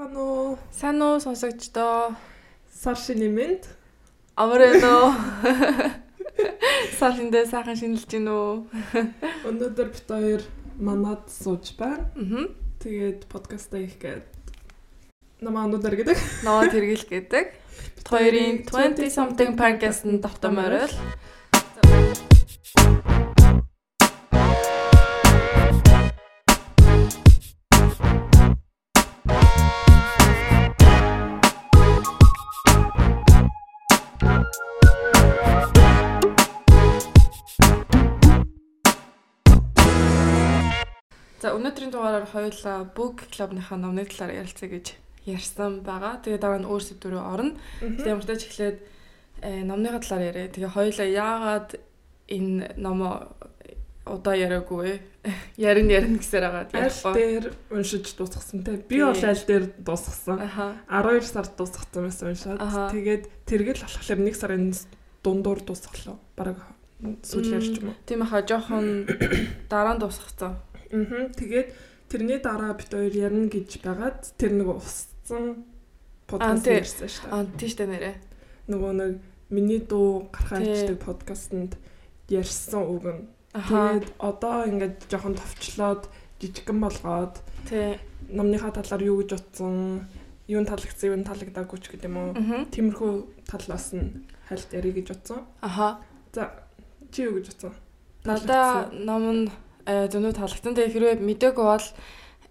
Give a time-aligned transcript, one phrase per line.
[0.00, 2.16] Сайн уу сонсогчдоо?
[2.72, 3.28] Сар шинэ
[4.72, 5.12] байна уу?
[6.96, 8.64] Сар шиндээ сайхан шинэлж гин үү?
[9.44, 10.40] Өнөөдөр бит хоёр
[10.80, 12.08] манад сууж байна.
[12.80, 14.24] Тэгээд подкастаа их гээд
[15.44, 16.16] намаа өнөөдөр гэдэг.
[16.48, 17.46] Наваа тэргэл гэдэг.
[18.00, 20.88] Бит хоёрын 20 something podcast-ын давтам орол.
[41.40, 44.92] За өнөөдрийн дугаараар хоёулаа Book Club-ныхаа номны талаар ярилцъя гэж
[45.24, 46.20] ярьсан байгаа.
[46.20, 47.56] Тэгээ дараа нь өөр сэдвүүрээ орно.
[47.80, 48.78] Тэгээ ямар ч эхлээд
[49.40, 50.52] э, номныхаа талаар яриа.
[50.52, 51.70] Тэгээ хоёулаа яагаад
[52.28, 53.32] энэ номоо
[54.04, 54.94] удаа яриаггүй вэ?
[55.56, 58.76] Ярин ярин гэсээр байгаа Аль дээр уншиж дуусгасан те.
[58.84, 60.44] Би бол аль дээр дуусгасан.
[60.44, 60.76] Аха.
[60.92, 62.92] 12 сард дуусгасан байсан уншаад.
[62.92, 64.76] Тэгээд тэргэл болохоор нэг сарын
[65.24, 66.20] дундуур дуусглаа.
[66.36, 66.60] Бараг
[67.00, 67.96] сүүлээр ч юм уу.
[68.04, 69.08] Тийм аха жоохон
[69.72, 70.68] дараа нь дуусгацсан.
[70.90, 71.28] Аа.
[71.34, 71.68] Тэгээд
[72.10, 75.64] тэрний дараа бит хоёр ярина гэж байгаад тэр нэг уссан
[76.26, 77.34] подкаст ярьсан шүү дээ.
[77.34, 78.12] Аа тийш тэ нэрэ.
[78.70, 79.12] Нөгөө нэг
[79.50, 80.74] миний дуу гарахаа Тий.
[80.74, 81.72] ичдэг подкастэнд
[82.30, 83.22] ярьсан үг нь.
[83.54, 86.06] Тэгээд одоо ингээд жоохон товчлоод
[86.38, 87.34] жижигэн болгоод
[87.66, 87.98] Тий.
[88.30, 90.06] номныхаа талаар юу гэж утсан,
[90.46, 92.30] юун таалагдсан, юун таалагдаагүй ч гэдэг юм уу.
[92.70, 93.12] Тиймэрхүү
[93.50, 95.46] талаас нь хальт ярих гэж утсан.
[95.62, 95.98] Аха.
[96.34, 96.50] За
[97.10, 97.74] чи юу гэж утсан?
[98.22, 99.50] Надаа ном нь
[99.86, 100.74] зөнөө таалагдсан.
[100.76, 101.86] Тэгээ хэрвээ мдэггүй бол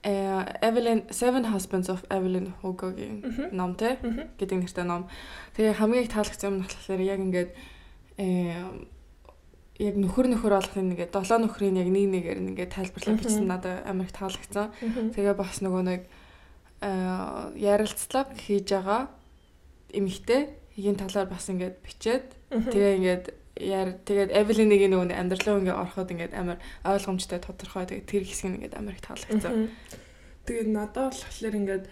[0.04, 4.00] э, Evelyn Seven Husbands of Evelyn Hugo-гийн ном те
[4.40, 5.10] гэдэг нэртэй ном.
[5.56, 7.52] Тэгээ хамгийн их таалагдсан юм нь болохоор яг ингээд
[8.18, 8.54] э
[9.80, 13.24] яг нөхөр нөхөр болохын ингээд долоо нөхрийн яг нэг нэгээр ингээд тайлбарлаад Мгм.
[13.24, 14.68] бичсэн надад амар их таалагдсан.
[15.16, 16.02] Тэгээ бас нөгөө нэг
[16.84, 16.92] э
[17.56, 19.08] ярилцлага хийж байгаа
[19.96, 20.42] эмэгтэй
[20.76, 23.26] хийн талаар бас ингээд бичээд тэгээ ингээд
[23.60, 26.58] яар тэгээд Эвелинийг нөгөө нэг амьдралаа ингээд ороход ингээд амар
[26.88, 29.70] ойлгомжтой тодорхой тэгээд тэр хэсэг нь ингээд амар их таалагдсан.
[30.48, 31.86] Тэгээд надад болохоор ингээд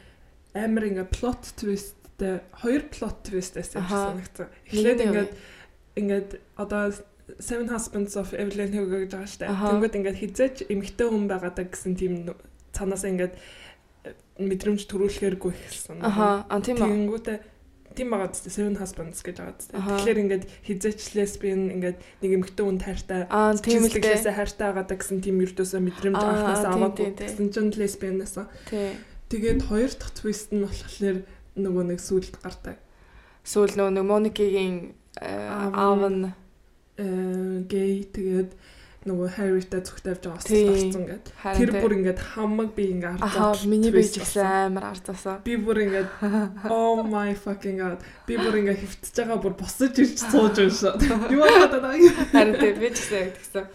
[0.56, 4.04] амар ингээд plot twistтэй хоёр plot twist байсан гэж Аха.
[4.16, 4.48] санагдсан.
[4.72, 5.32] Эхлээд ингээд
[6.00, 6.96] ингээд одоо
[7.40, 9.52] Seven Husbands of Evelyn Hugo гэж байгаа шүү дээ.
[9.52, 12.14] Тэнгүүд ингээд хизээч эмэгтэй хүн байгаадаа гэсэн тийм
[12.72, 16.00] цаанаас ингээд э, мэдрэмж төрүүлэхээргүй эхэлсэн.
[16.08, 16.88] Аха, а тийм үү.
[16.88, 17.38] Тэнгүүдээ
[17.98, 19.74] тийм байгаа зү Seven Husbands гэж байгаа зү.
[19.74, 23.98] Тэгэхээр ингээд хизээч lesbian ингээд нэг эмэгтэй хүн тайртай Аа тийм л дээ.
[23.98, 27.74] Тэглээсээ хайртай байгаадаа гэсэн тийм ердөөсөө мэдрэмж Аа, анханасаа тийм, аваагүй гэсэн чинь
[28.70, 28.94] Тий.
[29.34, 31.18] Тэгээд хоёр дахь твист нь болохоор
[31.58, 32.78] нөгөө нэг сүлд гардаг.
[33.42, 36.32] Сүүл нөгөө Моникигийн э, Аав нь
[36.98, 38.58] Э гей тэгээд
[39.08, 40.68] нөгөө Harry-тай зүгтайвж байгаа Тий.
[40.68, 41.26] осол гарцсан гэд.
[41.58, 45.40] Тэр бүр ингээд хамаг би ингээд Аха харж миний бийж гэсэн амар ардсаа.
[45.48, 46.10] Би бүр ингээд
[46.68, 48.04] oh my fucking god.
[48.28, 51.02] Би бүр ингээд хөвтөж байгаа бүр босож ирж сууж уншаад.
[51.32, 52.12] Юу болоод байна?
[52.36, 53.66] Харин тий би ч гэсэн яг тэгсэн.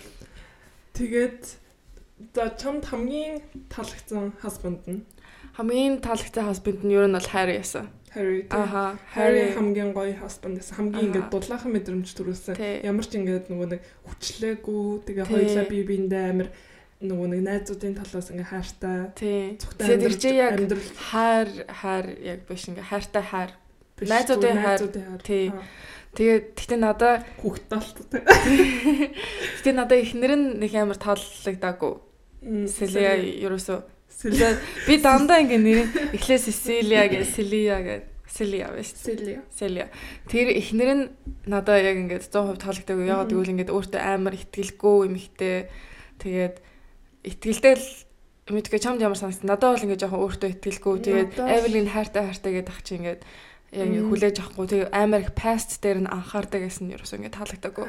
[0.92, 1.40] Тэгээд
[2.36, 3.40] за чамд хамгийн
[3.72, 5.02] таалагдсан husband нь
[5.52, 7.92] Хамгийн таалагдсан хасбанд нь ер нь бол Harry ясан.
[8.14, 8.44] Harry.
[8.52, 11.32] Аха Harry хамгийн гоё husband гэсэн хамгийн ингээд Аха.
[11.32, 12.54] дулаахан мэдрэмж төрүүлсэн.
[12.84, 16.48] Ямар ч ингээд нөгөө нэг хүчлээгүй тэгээ хоёулаа бие биендээ амир
[17.02, 18.98] нөгөө нэг найзуудын талаас ингээ хайртай
[19.58, 19.86] цогтой
[20.54, 23.50] амьдрал хайр хайр яг биш ингээ хайртай хайр.
[24.02, 24.80] найзуудын хайр.
[25.24, 25.46] Тий.
[26.12, 29.08] Тэгээд гэтээ надаа Хүүхдэлт тий.
[29.64, 31.94] гэтээ надаа ихнэр нь нэг амар таалагдаагүй.
[32.44, 33.78] М, Селия ерөөсөө
[34.22, 34.54] Селия
[34.86, 35.78] би дандаа ингээ нэр
[36.14, 37.96] эхлээ Сесилия гэ Селия гэ
[38.30, 39.90] Селия биш Селия Селия.
[40.30, 41.04] Тэр эхнэр нь
[41.44, 43.10] надаа яг ингээд 100% таалагдаагүй.
[43.10, 45.68] Ягаад гэвэл ингээд өөртөө амар итгэлгүй эмэгтэй.
[46.22, 46.56] Тэгээд
[47.28, 47.86] итгэлтэй л
[48.54, 49.50] мэдгүй чамд ямар санагдсан.
[49.50, 50.94] Надад бол ингээд жоохон өөртөө итгэлгүй.
[51.02, 53.22] Тэгээд Эвелин хайртай хайртай гэдэг ах чи ингээд
[53.74, 54.66] яг хүлээж авахгүй.
[54.70, 57.84] Тэгээд амар их паст дээр нь анхаардаг гэсэн нь ерөөсөө ингээд таалагдаагүй.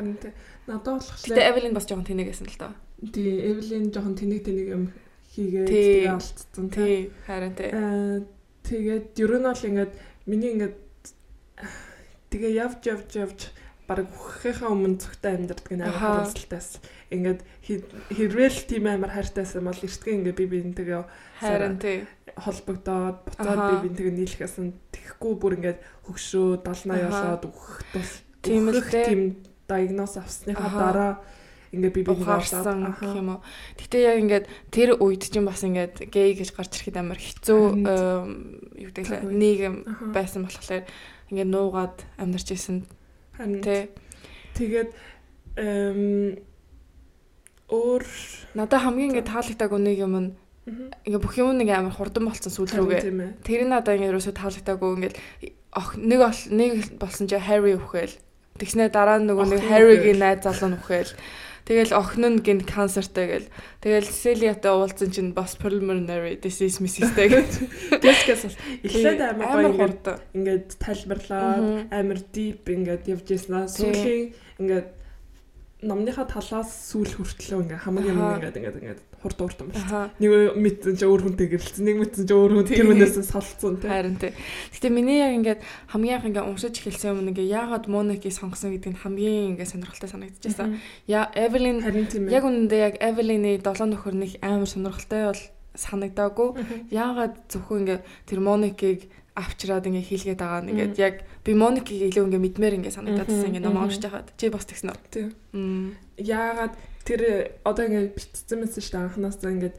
[0.68, 2.74] Надад болохоор Эвелин бас жоохон тэнэг гэсэн л доо.
[3.12, 4.84] тий Эвелин жоохон тэнэг тэнэг юм
[5.34, 7.10] хийгээд тэгээ алдсан тий.
[7.26, 7.70] Харин тий.
[7.74, 8.22] Аа
[8.64, 9.94] тэгээд ер нь бол ингээд
[10.30, 10.78] миний ингээд
[12.30, 13.40] тэгээ явж явж явж
[13.84, 16.80] баг үхэхийнхаа өмнө цогтой амьдардаг нэг харамсалтайс.
[17.12, 21.04] Ингээд хэрвээ л тийм амар хайртайсан бол эртгээ ингээд би бинтэйгээ
[21.44, 22.08] Харин тий.
[22.40, 27.12] холбогдоод буцаад би бинтэйгээ нийлэхээс нь тэхгүй бүр ингээд хөгшөө 70 80 Аха.
[27.12, 28.12] болоод үхэх тул
[28.44, 29.22] Тийм л тийм
[29.68, 31.14] диагноз авсныхаа дараа
[31.74, 33.42] ингээд би ухаарсан гэх юм уу.
[33.82, 37.62] Гэтэ яг ингээд тэр үед чинь бас ингээд гей гэж гарч ирэхэд амар хэцүү
[38.78, 39.26] юу гэдэг үе.
[39.26, 39.76] нийгэм
[40.14, 40.86] байсан болохоор
[41.34, 42.86] ингээд нуугаад амьдарч исэн
[43.66, 43.90] тий.
[44.54, 44.90] тэгээд
[45.58, 46.38] эм
[47.74, 48.06] өөр
[48.54, 50.30] Надад хамгийн ингээд таалагдаагүй нэг юм нь
[51.10, 53.42] ингээ бүх юм нэг амар хурдан болсон сүүл рүүгээ.
[53.42, 55.16] Тэр нь надаа ингээ ерөөсөө таалагдаагүй ингээд
[55.74, 56.22] ох нэг
[56.54, 56.72] нэг
[57.02, 58.16] болсон чи Harry үхээл.
[58.62, 61.12] Тэгснэ дараа нь нөгөө нэг Harry-гийн найз залуу үхээл.
[61.64, 63.48] Тэгэл охин нь гин канцертай гэл.
[63.80, 67.52] Тэгэл Celia-тай уулзсан чинь бас pulmonary disease мисэстэй гэл.
[68.04, 75.03] Тэскээс бол эхлээд амар гоё ингээд тайлбарлаад амар deep ингээд явж яснаа сүүлийн ингээд
[75.84, 80.12] номныхаа талаас сүүл хүртлөө ингээд хамгийн юм ингээд ингээд ингээд хурд хурдан байна.
[80.20, 82.88] Нэг мэдсэн чи өөр хүнтэй гэрэлцсэн, нэг мэдсэн чи өөр хүн тэр Тийм.
[82.92, 83.90] хүнээс салцсан тий.
[83.92, 84.32] Харин тий.
[84.76, 88.92] Гэтэ миний яг ингээд хамгийн анх ингээд уншиж эхэлсэн юм ингээ яагаад Monica-ийг сонгосон гэдэг
[88.92, 90.80] нь хамгийн ингээ сонирхолтой санагдчихсан.
[91.08, 92.36] Я Evelyn Харин тийм ээ.
[92.36, 95.44] яг үнэндээ яг Evelyn-ийн долоо нөхөр нэг амар сонирхолтой бол
[95.76, 96.50] санагдаагүй.
[96.92, 102.24] Яагаад зөвхөн ингээ тэр Моникийг авчраад ингээ хийлгээд байгаа нь ингээд яг би Моникийг илүү
[102.32, 105.00] ингээ мэдмээр ингээ санагдаадсэн ингээ ном уншиж байхад чи бас тэгсэн үү?
[105.12, 105.96] Тийм.
[106.18, 106.74] Яагаад
[107.04, 107.22] тэр
[107.68, 109.76] одоо ингээд битцсэн мэт шүү дээ анханасаа ингээд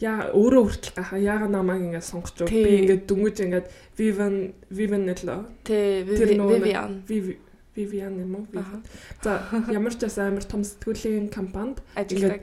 [0.00, 2.64] яа өөрөө хүртэл гахаа яагаад намайг ингээд сонгоч юу Тий.
[2.64, 3.66] би ингээд дүнгэж ингээд
[4.00, 4.36] Vivian
[4.72, 5.40] Vivian нэлээ
[6.40, 6.92] нөгөө Vivian.
[7.06, 7.40] Vivi-
[7.74, 8.46] Vivian юм уу
[9.22, 12.42] за ямар ч бас амар том сэтгүүлийн компанид Ажилдаг.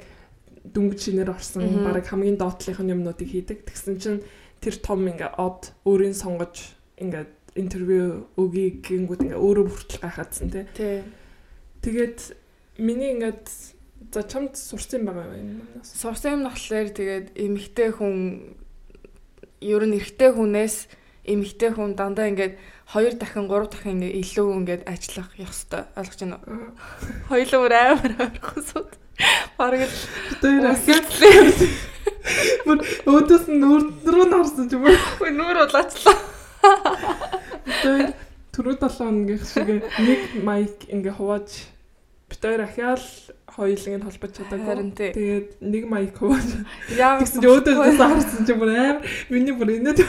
[0.62, 4.22] дүнгэж шинээр орсон баг хамгийн доотлолын юмнуудыг хийдэг тэгсэн чинь
[4.62, 10.66] тэр том ингээд од өөрийн сонгож ингээд интервью өгье гингүүд ингээд өөрөө хүртэл гахаадсан тий
[10.72, 11.04] Тэ.
[11.84, 12.20] Тэгээд
[12.80, 13.46] миний ингээд
[14.14, 15.62] за чамд сурсан байгаа юм.
[15.84, 18.56] Сурсан юм болохоор тэгээд эмэгтэй хүн
[19.62, 20.76] ер нь эрэгтэй хүнээс
[21.28, 22.56] эмэгтэй хүн дандаа ингээд
[22.90, 26.72] хоёр дахин гурав дахин ингээд илүү ингээд ажиллах ёстой ойлгож байна уу?
[27.30, 28.92] Хоёулаа бүр амар ойрхон сууд.
[29.60, 29.96] Бараг л
[30.42, 31.92] Тэр үсэлээ.
[32.66, 35.30] бүр өөдөөс нь нүүр рүү нарсан юм уу.
[35.30, 36.31] Нүур улаачлаа.
[36.62, 38.14] Тэр
[38.52, 39.70] түрүү 7 хоногийн шиг
[40.02, 41.50] нэг майк ингээ хувааж
[42.32, 43.06] битээр ахяал
[43.52, 44.68] хоёулын холбож чадаагүй.
[44.68, 45.12] Харин тий.
[45.12, 46.50] Тэгээд нэг майк хувааж
[46.96, 48.98] Яагаад тэгсэн чи өөдөөс харсан ч бүр аим
[49.32, 50.04] миний бүр инээд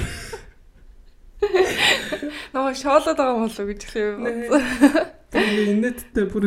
[2.54, 4.10] Наа шоолоод байгаа юм болов уу гэж хэлээ.
[5.34, 6.44] тэгээд инээдтэй бүр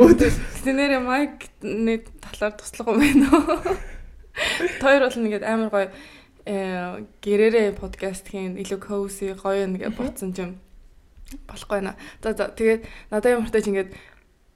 [0.00, 3.28] өөдөөс Тэнэрэ майк нэг талаар туслах юм байна?
[4.80, 5.88] Тойр бол ингээд амар гоё
[6.48, 10.50] гэрээрээ подкаст хийн илүү cozy гоё нэгэ ботсон юм
[11.44, 11.96] болохгүй наа.
[12.24, 13.92] За за тэгээд надад ямар тач ингээд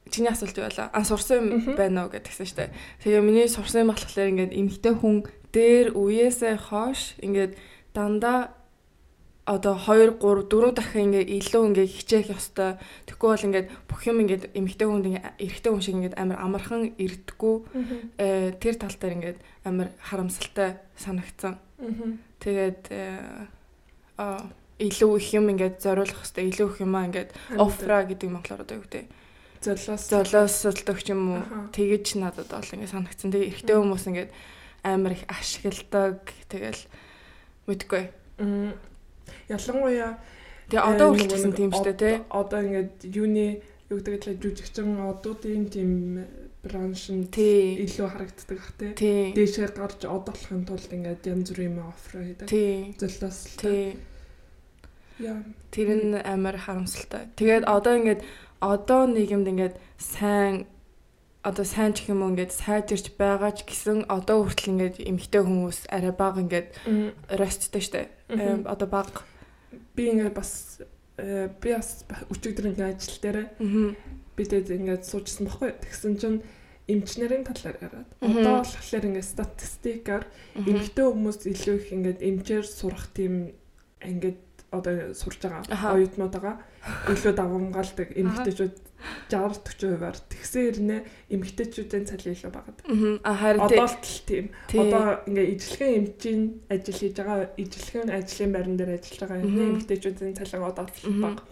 [0.09, 0.89] чиний асуулт юу байлаа?
[0.89, 2.73] А сурсан юм байна уу гэдгсэн штэ.
[3.05, 7.53] Тэгээ миний сурсан юм болохоор ингээд эмгтэй хүн дээр үеэсээ хойш ингээд
[7.93, 8.57] дандаа
[9.45, 12.79] одоо 2 3 4 дахин ингээ илүү ингээ хичээх ёстой.
[13.05, 16.95] Тэгэхгүй бол ингээд бүх юм ингээд эмэгтэй хүнд ингээ эрэгтэй хүн шиг ингээд амар амархан
[16.95, 17.55] ирдэггүй.
[18.23, 21.59] Э тэр тал дээр ингээд амар харамсалтай санагдсан.
[22.39, 23.47] Тэгээд э,
[24.17, 24.49] а
[24.79, 26.49] илүү их юм ингээд зориулах хэрэгтэй.
[26.51, 29.05] Илүү их юмаа ингээд офра гэдэг монголоор одоо юу гэдэг.
[29.63, 31.41] золиос Золиослдог ч юм уу.
[31.71, 33.31] Тэгэж надад бол ингээд санагдсан.
[33.31, 34.31] Тэгээ эрэгтэй хүмүүс ингээд
[34.83, 36.19] амар их ашигладаг.
[36.51, 36.81] Тэгэл
[37.67, 38.03] мэдгүй.
[39.47, 40.19] Ялангуяа
[40.69, 42.15] Тэгээ одоо Э, нэг тийм штэ од- тий.
[42.31, 46.23] Одоо ингээд юуны юу гэдэг л жүжигчин одуудын тийм
[46.63, 48.91] браншнд илүү харагддаг ах тий.
[48.95, 49.23] Тий.
[49.35, 52.47] Дээшээ гарч од болохын тулд ингээд янз бүрийн юм оффер хийдэг.
[52.47, 52.95] Тий.
[52.95, 53.99] Золиос Тий.
[55.19, 55.43] яа.
[55.75, 57.27] Тэр нь амар харамсалтай.
[57.35, 58.21] Тэгээд одоо ингээд
[58.63, 60.65] одоо нийгэмд ингээд сайн
[61.43, 65.91] одоо сайн ч юм уу ингээд сайжирч байгаа ч гэсэн одоо хүртэл ингээд эмгтэй хүмүүс
[65.91, 66.71] арай бага ингээд
[67.27, 68.07] росттэй штэ.
[68.63, 69.27] Одоо бага.
[69.91, 70.79] Би ингээд бас
[71.19, 73.99] э, би бас өчигдөр ингээд ажил дээр Мгм.
[74.39, 75.75] бидэд ингээд суужсан баггүй.
[75.83, 76.39] Тэгсэн чинь
[76.87, 78.11] эмчнэрийн талаар яриад.
[78.19, 80.25] Одоо болохоор ингээд статистикаар
[80.57, 83.55] эмэгтэй хүмүүс илүү их ингээд эмчээр сурах тийм
[84.03, 84.39] ингээд
[84.73, 86.57] одоо сурж байгаа оюутнууд байгаа.
[87.13, 88.75] Илүү давамгаалдаг эмэгтэйчүүд
[89.29, 90.97] 60-40%-аар тэгсээр нэ
[91.31, 92.77] эмэгтэйчүүдийн цалин илүү багад.
[92.87, 93.19] Мгм.
[93.23, 93.61] А харин.
[93.63, 94.45] Одоо л тийм.
[94.67, 94.79] Тий.
[94.79, 100.63] Одоо ингээ ижилхэн эмчийн ажил хийж байгаа ижилхэн ажлын байран дээр ажиллаж байгаа эмэгтэйчүүдийн цалин
[100.67, 101.43] одоо л бага.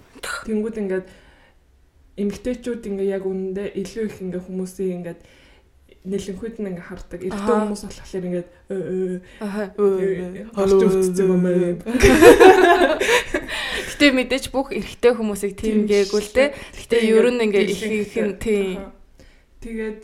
[0.47, 1.07] Тэнгүүд ингээд
[2.21, 5.21] эмэгтэйчүүд ингээ яг үнэндээ илүү их ингээ хүмүүсийн ингээд
[6.01, 7.19] нэлэнхүйд нь ингээ хардаг.
[7.21, 9.63] Эрэгтэй хүмүүс болохоор ингээд «Өө, өө, Аха.
[10.57, 11.77] Халж өвцсөн юм аа.
[14.01, 16.57] Гэтэ мэдээч бүх эрэгтэй хүмүүсийг тийм гээгүй л те.
[16.73, 18.81] Гэтэ ер нь ингээ их их нь тий.
[18.81, 18.97] Аха.
[19.61, 20.01] Тэгээд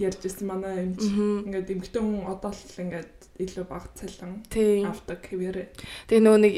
[0.00, 1.52] ярьжсэн манай эмч Мгм.
[1.52, 3.12] ингээд эмэгтэй хүн одоо л ингээд
[3.44, 4.40] илүү бага цалин
[4.88, 5.66] авдаг хэвээрээ.
[6.08, 6.54] Тэгээ нөгөө нэг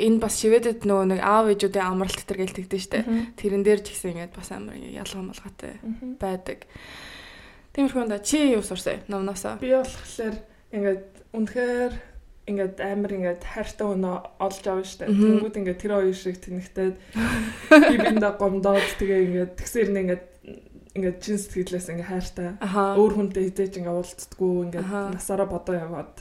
[0.00, 3.00] энэ бас шивэдэд нөгөө нэг аав ээжүүдийн амралт гэтэр гэлтэгдэн штэ.
[3.36, 6.16] Тэрэн дээр ч гэсэн ингээд бас амар ингээ ялгаа малгаатай Мгм.
[6.16, 6.58] байдаг.
[7.76, 9.60] Тиймэрхүү да чи юу сурсан номноосоо?
[9.60, 10.36] Би болохоор
[10.72, 11.04] ингээд
[11.36, 11.92] үнэхээр
[12.50, 15.06] ингээд амар ингээд хайртай өнөө олж авна штэ.
[15.06, 20.24] Тэнгүүд ингээд тэр хоёр шиг тэнэгтээд би биндээ гомдоод тэгээ ингээд тэгсэр нэг ингээд
[20.98, 22.48] ингээд чин сэтгэлээс ингээд хайртай
[22.98, 26.14] өөр хүнтэй хизээж ингээд уулзддаггүй ингээд насаараа бодоо яваад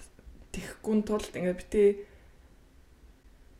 [0.53, 1.83] тэхгүй тулд ингээд бити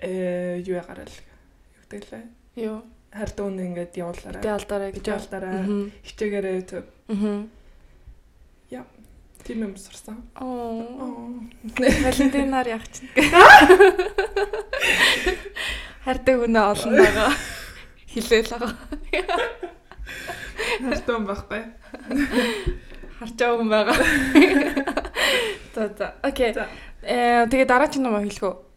[0.01, 2.25] э юу ягарал юу гэдэг лээ.
[2.65, 2.81] Юу.
[3.13, 4.41] Хард өнө ингээд явуулаарай.
[4.41, 5.91] Тэ алдаарай гэж Явуулаарай.
[6.03, 6.85] Хичээгээрээ төв.
[7.09, 7.49] Мгм.
[9.49, 10.29] Тийм юм сурсан.
[10.35, 10.85] Оо.
[11.01, 11.29] Аа.
[12.03, 13.09] Валентинаар яг чинь.
[16.05, 17.33] Хардаг үнэ олон байгаа.
[18.13, 18.73] Хилээл байгаа.
[20.85, 21.63] Хартан байхгүй.
[23.17, 23.97] Харж байгаа хүн байгаа.
[25.73, 26.13] За за.
[26.21, 26.53] Окей.
[27.01, 28.68] Э тэгээ дараагийн ном хэлэх үү?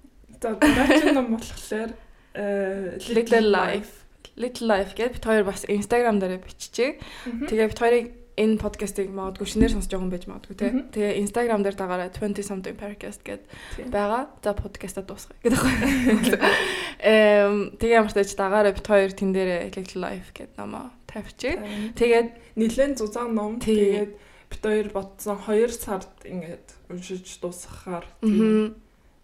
[0.43, 1.91] За дараагийн ном болохоор
[2.35, 4.03] э Little Life.
[4.35, 6.99] Little Life гэдэг бид хоёр бас Instagram дээр биччихээ.
[7.47, 10.57] Тэгээ бид хоёрыг энэ подкастыг магадгүй шинээр сонсож байгаа хүн байж магадгүй.
[10.57, 10.83] Мгм.
[10.91, 13.45] Тэгээ Instagram дээр дагараа 20 something podcast гэд
[13.77, 13.93] Тийм.
[13.93, 14.33] байгаа.
[14.41, 15.87] За подкаста дуусгая гэдэг байна.
[17.13, 21.61] Эм тэгээ ямар ч тач дагаараа бид хоёр тэн дээр Little Life гэдэг номоо тавьчих.
[21.93, 23.77] Тэгээд Нилэн зузаан ном Тий.
[24.01, 24.13] тэгээд
[24.49, 28.73] бид хоёр бодсон 2 сард ингээд уншиж дуусгахаар э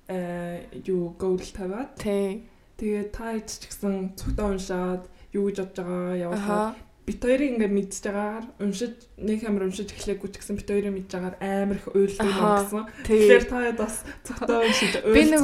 [0.09, 2.49] юу goal тавиад тий.
[2.81, 5.05] тэгээд та ич ч гэсэн цогтоо уншаад
[5.37, 6.77] юу гэж бодож байгаа явуулаад
[7.09, 11.09] бит хоёрыг ингээд мэдж байгаагаар уншиж нэг амар уншиж эхлэхгүй ч гэсэн бит хоёрыг мэдж
[11.09, 12.85] байгаагаар амар их уйлдаг юм.
[13.09, 13.25] Тий.
[13.25, 15.41] Тэгэхээр та хэд бас цогтоо уншиж Би нэг.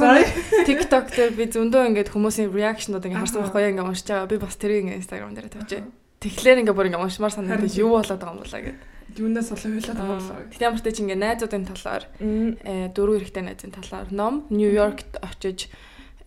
[0.69, 4.29] TikTok дээр би зөндөө ингээд хүмүүсийн reaction-ууд ингээд харсан байхгүй ингээд уншиж байгаа.
[4.29, 5.85] Би бас тэрийг ингээд Instagram дээр тавьчих.
[6.21, 8.77] Тэгэхээр ингээд бүр ингээд уншмаар санагдаж юу болоод байгаа юм болоо гэд.
[9.17, 10.43] Юунаас олон хуйлаад байгаа болоо.
[10.51, 15.71] Тэгт ямар ч тач ингээд найзуудын талаар э, дөрөв эрэгтэй найзын талаар ном Нью-Йоркт очиж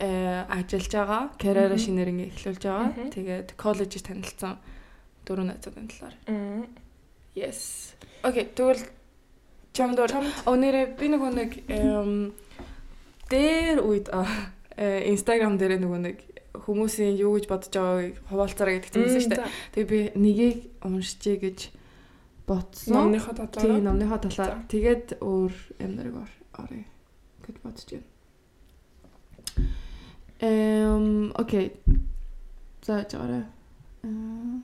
[0.00, 1.22] э, ажиллаж байгаа.
[1.36, 1.84] Карьераа Мгм.
[1.84, 2.88] шинээр ингээд эхлүүлж байгаа.
[3.12, 4.56] Тэгээд коллежид танилцсан
[5.28, 6.14] дөрөв найзуудын талаар.
[7.36, 7.92] Yes.
[8.24, 8.82] Окей, тэгвэл
[9.76, 12.32] чамд Чамд Өнөөдөр би нэг эм
[13.30, 16.16] дээр үед э, Instagram дээр нөгөө нэг
[16.56, 19.46] хүмүүсийн юу гэж бодож байгааг хуваалцаараа гэдэг чинь шүү дээ.
[19.76, 21.58] Тэгээ би нэгийг уншчихъя гэж
[22.48, 22.94] бодсон.
[22.96, 23.82] Номныхоо Тийм, талаар.
[23.84, 24.52] номныхоо талаар.
[24.72, 25.52] Тэгээд өөр
[25.84, 26.14] юм нарыг
[26.56, 26.82] орё
[27.44, 28.08] гэж бодож байна.
[30.40, 31.76] Эм, окей.
[32.82, 33.44] За, жаарай.
[34.02, 34.62] Аа.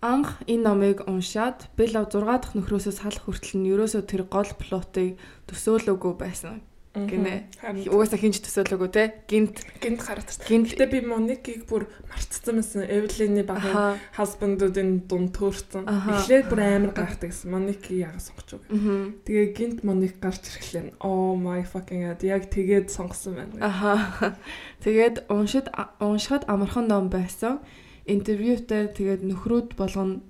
[0.00, 4.46] Анх энэ номыг уншаад би лав 6 дахь нөхрөөсөө салах хүртэл нь ерөөсөө тэр гол
[4.60, 6.60] плотыг төсөөлөөгүй байсан
[7.04, 7.52] гинэ.
[7.92, 9.04] Угаасаа хинч төсөөлөөгүй те.
[9.28, 10.48] Гинт гинт харагдсан.
[10.48, 12.88] гинт Гэтэ би Моникийг бүр марцсан байсан.
[12.88, 15.84] Эвелины багын хасбандуудын дунд төөрцөн.
[15.84, 16.16] Аха.
[16.24, 17.52] Эхлээд бүр амар гайхдаг гэсэн.
[17.52, 18.56] Моники яга сонгоч.
[18.72, 19.20] Мгм.
[19.28, 23.60] Тэгээ гинт Моник гарч ирэхлээр oh my fucking god яг тэгээд сонгосон байна.
[23.60, 24.36] Аха.
[24.84, 25.68] Тэгээд уншид
[26.00, 27.60] уншихад амархан ном байсан.
[28.06, 30.24] Интервьютэй тэгээд нөхрүүд болгон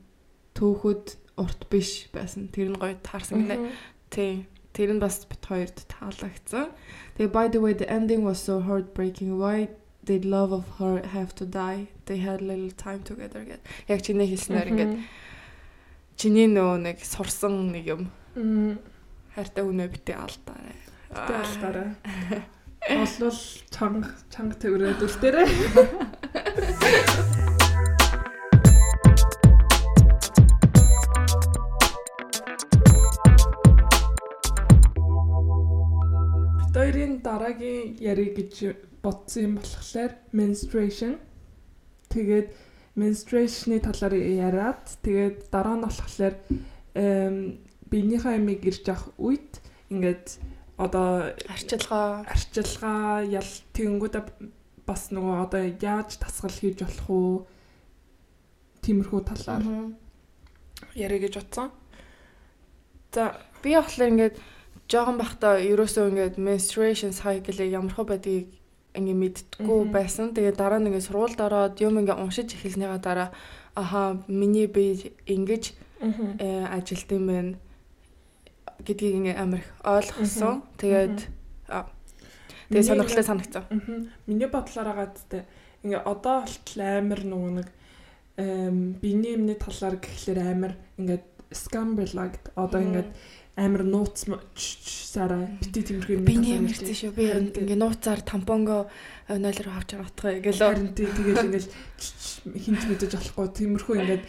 [0.59, 1.07] түүхүүд
[1.37, 2.49] урт биш байсан.
[2.49, 3.57] Тэр нь гоё таарсан гинэ.
[3.61, 3.71] Мгм.
[4.77, 6.69] Тэр нь бас бит хоёрт таалагдсан.
[7.17, 9.41] Тэгээ by the way the ending was so heartbreaking.
[9.41, 9.73] Why
[10.05, 11.89] did love of her have to die?
[12.05, 13.65] They had little time together гэд.
[13.89, 15.01] Яг чиний хэлснээр ингээд
[16.21, 18.13] чиний нөө нэг сурсан нэг юм
[19.33, 20.77] хайртай хүнээ битээ алдаарай.
[21.09, 21.91] Тэ алдаарай.
[23.01, 23.41] Олвол
[23.73, 25.49] чанга чанга төврээд үлдээрээ.
[36.87, 38.55] хоёрын дараагийн яриг гэж
[39.03, 41.19] бодсон юм болохоор menstruation.
[42.15, 42.55] Тэгээд
[42.95, 46.35] menstruation-ы талаар яриад тэгээд дараа нь болохоор
[47.91, 49.59] биенийхээ амийг ирж явах үед
[49.91, 50.39] ингээд
[50.79, 52.23] одоо Арчилгаа.
[52.23, 54.23] арчилгаа ял тэгэнгүүтээ
[54.87, 57.31] бас нөгөө одоо яаж тасгал хийж болох уу
[58.87, 59.91] тиймэрхүү талаар
[60.95, 61.75] яриа гэж утсан.
[63.11, 63.35] За
[63.67, 64.37] Би болохоор ингээд
[64.91, 68.47] жоохон бахта ерөөсөө ингээд menstruation cycle-ийг ямархуу байдгийг
[68.95, 69.93] ингээд мэдтгүү Мгм.
[69.93, 70.27] байсан.
[70.33, 73.29] Тэгээ дараа нь ингээд сургуульд ороод юм ингээд уншиж эхэлснийгаа дараа
[73.75, 75.65] аха миний бие ингэж
[76.41, 77.53] э, ажилт юм байна
[78.87, 80.63] гэдгийг ингээд амар их ойлгосон.
[80.81, 81.19] Тэгээд
[82.71, 83.65] тэгээ сонирхолтой санагцсан.
[84.27, 85.45] Миний бодлоор агаадтай
[85.85, 87.69] ингээ одоо болтол амар нөгөө нэг
[88.37, 93.11] эм биений юмны талаар гэхлээр амар ингээд scambelag одоо ингээд
[93.57, 97.13] амар нууц сараа бити талаар ирсэн ярьж- шүү.
[97.17, 98.87] Би Харин ингээд нууцаар тампонго
[99.33, 100.69] 0 руу авч аратгах гэлөө.
[100.69, 104.25] харин тий тэгээд ч- хинт мэдэж болохгүй тиймэрхүү ингээд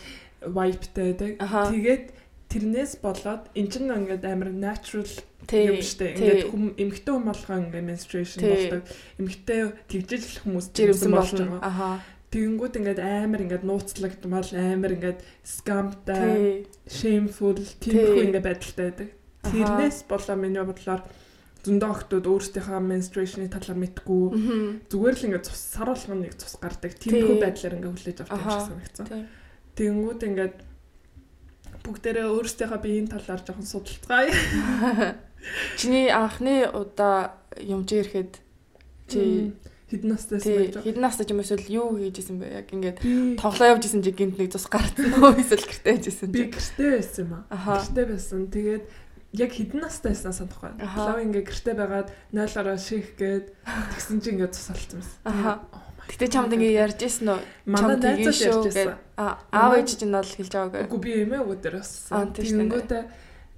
[0.47, 1.31] wipeтэй байдаг.
[1.75, 2.05] Тэгээд
[2.47, 5.09] тэрнээс болоод эн чинь ингээд амар natural
[5.51, 6.15] юм штэ.
[6.15, 8.83] Ингээд хүм эмэгтэй хүн болгоо ингээд menstruation болдог.
[9.19, 9.59] Эмэгтэй
[9.91, 11.59] тэгжиж л хүмүүс жирэмсэн болж байгаа.
[11.67, 11.99] Аха.
[12.31, 17.91] Тэгэнгүүт ингээд амар ингээд нууцлагдмал амар ингээд scamтай, shameful Тий.
[17.91, 19.09] тиймэрхүү ингээд байдалтай байдаг.
[19.51, 21.01] Тэрнээс болоо миний бодлоор
[21.67, 24.23] зөндөө охтууд өөрсдийнхөө menstruation-ы талаар мэдгүй
[24.87, 26.91] зүгээр л ингээд цус сар болгоно нэг цус гардаг.
[26.95, 27.43] Тиймэрхүү Тий.
[27.43, 29.05] байдлаар ингээд хүлээж авдаг шиг санагдсан.
[29.11, 29.23] Тий.
[29.75, 30.55] Тэгэнгүүт ингээд
[31.83, 34.31] бүгдээрээ өөрсдийнхөө биеийн талаар жоохон судалцгаая.
[35.79, 38.33] Чиний анхны удаа юмж ирэхэд
[39.07, 39.53] чи
[39.87, 40.83] хэдэн настай байсан бэ?
[40.83, 42.47] хэдэн настай юм эсвэл юу хийжсэн бэ?
[42.59, 46.31] Яг ингээд Би тоглоо явж исэн чи гинт нэг цус гарцсан уу эсвэл гэртээ хийжсэн
[46.31, 46.51] би чи.
[46.51, 47.43] гэртээ байсан юм аа.
[47.47, 47.79] Аха.
[47.79, 48.41] Гэртээ байсан.
[48.51, 48.83] Тэгээд
[49.33, 50.71] яг хэдэн настай байсан санахгүй.
[50.77, 53.51] Лав ингээ гэртээ байгаад нойлороо шийх гээд
[53.95, 55.19] тэгсэн чинь ингээ тусалсан байсан.
[55.27, 55.51] Аха.
[55.73, 57.39] Oh Гэтэ чамд ингээ ярьж исэн үү?
[57.67, 58.95] Манай найзууд ярьж байсан.
[59.19, 60.79] Аа аав ээж чинь бол хэлж байгаагүй.
[60.87, 61.11] Үгүй би
[62.31, 62.63] тийм шүү дээ.
[62.63, 63.03] Тэгэнгүүтээ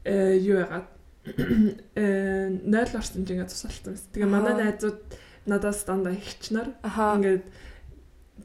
[0.09, 0.87] э юу яагаад
[1.93, 4.09] э 0 орсон чинь ингээ тусалсан байсан.
[4.17, 4.99] Тэгээ манай найзууд
[5.45, 7.45] надаас дандаа ихчнэр ингээд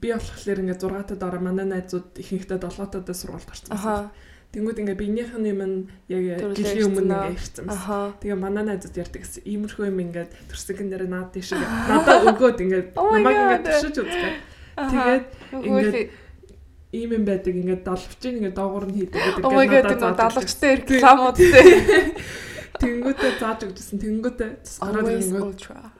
[0.04, 3.72] би болохоор ингээ 6-аад дараа манай найзууд ихэнхдээ 7-аад сургуульд орсон.
[4.54, 6.22] Тэнгүүд ингээ биенийх нь юм нь яг
[6.54, 7.66] жилийн өмнө ингээ ирсэн.
[7.66, 8.14] Аха.
[8.22, 12.88] Тэгээ манай найзууд ярьдаг гэсэн иймэрхүү юм ингээд төрсгөн дээр наад тийш надаа өгөөд ингээд
[13.02, 13.74] Oh намайг ингээд God.
[13.82, 13.98] туршиж.
[14.78, 14.90] Аха.
[14.94, 15.24] Тэгээд
[15.58, 16.10] Ингээд
[16.94, 21.36] ийм юм байдаг ингээд доловчин ингээд доогуур нь хийдэг гэдэг Oh god энэ далавчтай рекламууд
[21.36, 21.50] тий.
[22.74, 23.98] Тэнгүүтээ зааж өгчсэн.
[24.02, 25.94] Тэнгүүтээ тус гараад Always ингээд ultra.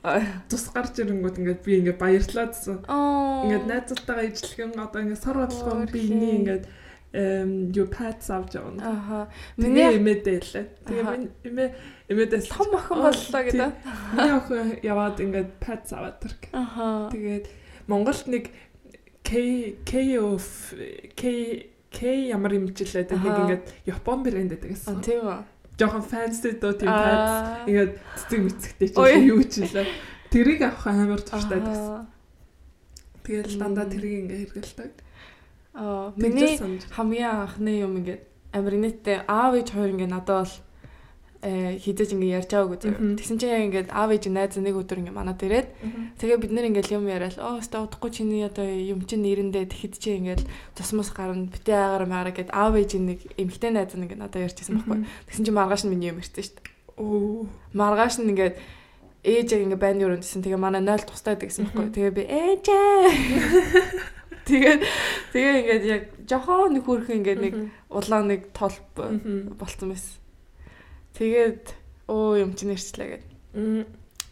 [0.51, 2.77] тус гарч ирэнгүүт ингээд би ингээд баярлаадсан.
[2.91, 3.47] Аа.
[3.47, 6.65] Ингээд найзуудтайгаа ижлэгэн одоо ингээд сар бодлогоо Оо, биений ингээд
[7.15, 8.83] юу пац авч явна.
[8.83, 9.19] Аха.
[9.57, 10.67] Миний эмээдээ лээ.
[10.83, 11.69] Тэгээ эмээ
[12.11, 13.71] эмээдээс том охин боллоо гэдэг.
[14.19, 16.35] Миний охин яваад ингээд пац аваад тэр.
[16.51, 17.09] Аха.
[17.15, 17.47] Тэгээд
[17.87, 18.51] Монголд нэг
[19.23, 19.31] K
[19.87, 20.75] K of
[21.15, 21.23] K
[21.95, 21.99] K
[22.35, 24.99] ямар юм жилээ нэг ингээд Япон брэнд гэдэг Аа гэсэн.
[24.99, 25.41] тийм үү.
[25.79, 27.63] Жохон fancy доо тийм пац.
[27.71, 27.93] Ингээд
[28.27, 29.15] цэцэг мэцэгтэй чи Ой.
[29.31, 29.87] юу ч илээ.
[30.35, 31.23] Тэрийг авах амар
[31.63, 32.03] байсан.
[32.03, 32.07] Аха.
[33.23, 34.93] Тэгээд дандаа тэрийг ингээ хэрэгэлдэг.
[34.99, 35.14] Аа.
[35.75, 38.23] Миний Миний хамгийн анхны юм ингээд
[38.55, 40.55] амар нэттэй аав ээж хоёр ингээд надад бол
[41.45, 42.95] э хизэж ингээд ярьж байгаагүй Мгм.
[42.95, 43.17] тийм.
[43.19, 45.69] Тэгсэн чинь яг ингээд аав ээж найз нэг өдөр ингээд манад ирээд
[46.17, 49.95] тэгээ бид нэр ингээд юм яриад оо өстө удахгүй чиний одоо юм чинь нэрэндээ тэгэхэд
[49.99, 50.43] чи ингээд
[50.79, 55.05] тусмас гарна битээ агаар маараа гэд аав ээж нэг эмхтэй найз ингээд надад ярьжсэн байхгүй.
[55.29, 56.71] Тэгсэн чинь маргааш нь миний юм ирсэн шүү дээ.
[57.03, 57.45] Оо.
[57.77, 58.55] Маргааш нь ингээд
[59.27, 60.41] ээж ингээ байны өрөөнд гэсэн.
[60.47, 61.93] Тэгээ манай 0 тустай гэсэн байхгүй.
[61.93, 62.67] Тэгээ би ээж.
[64.45, 64.83] Тэгээд
[65.33, 67.55] тэгээ ингээд яг жохон нэг хөрх ингээд нэг
[67.89, 69.57] улаан нэг Мгм.
[69.57, 70.21] болцсон байсан.
[71.17, 71.65] Тэгээд
[72.09, 73.25] оо юм чи нэрчлээ гэд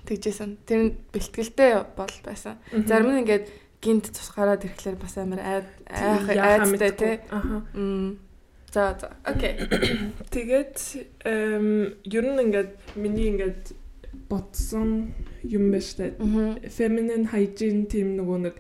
[0.05, 0.59] тэгжсэн.
[0.69, 2.59] Тэр нь бэлтгэлтэй бол байсан.
[2.85, 3.47] Зарим нь ингээд
[3.81, 7.15] гинт тус гараад ирэхлээр бас амар айд айх айдтай тий.
[7.31, 7.63] Аха.
[8.73, 9.17] За за.
[9.25, 9.57] Окей.
[10.35, 10.77] Тэгээд
[11.25, 13.75] эм ер нь ингээд миний ингээд
[14.29, 16.17] бодсон юм байна штэ.
[16.69, 18.57] Feminine hygiene тийм нөгөө нэг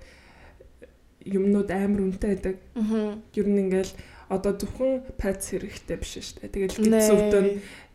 [1.24, 2.56] юмнууд амар үнэтэй байдаг.
[2.74, 3.22] Мм.
[3.34, 3.92] Ер нь ингээл
[4.32, 6.48] одоо зөвхөн пац хэрэгтэй биш штэ.
[6.48, 7.46] Тэгэл гидс өвдөн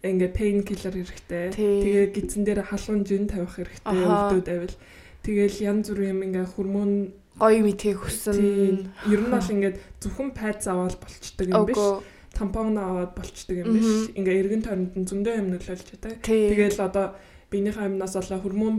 [0.05, 1.45] ингээ pain killer хэрэгтэй.
[1.57, 4.75] Тэгээ гидсэн дээр халуун жин тавих хэрэгтэй өвдөд байвал.
[5.25, 6.91] Тэгэл янз бүрийн юм ингээ хормон
[7.41, 7.93] гоё мэдхийг тий.
[7.97, 8.37] хүссэн.
[9.09, 11.81] Ер нь бол ингээд зөвхөн пац аваад болчдөг юм биш.
[12.37, 14.13] Тампон аваад болчдөг юм биш.
[14.13, 15.87] Ингээ эргэн тойронд нь зөндөө юм нөлөөлж.
[16.21, 16.53] Тий.
[16.53, 17.17] Тэгэл одоо
[17.49, 18.75] биенийхээ амнаас болоо хормон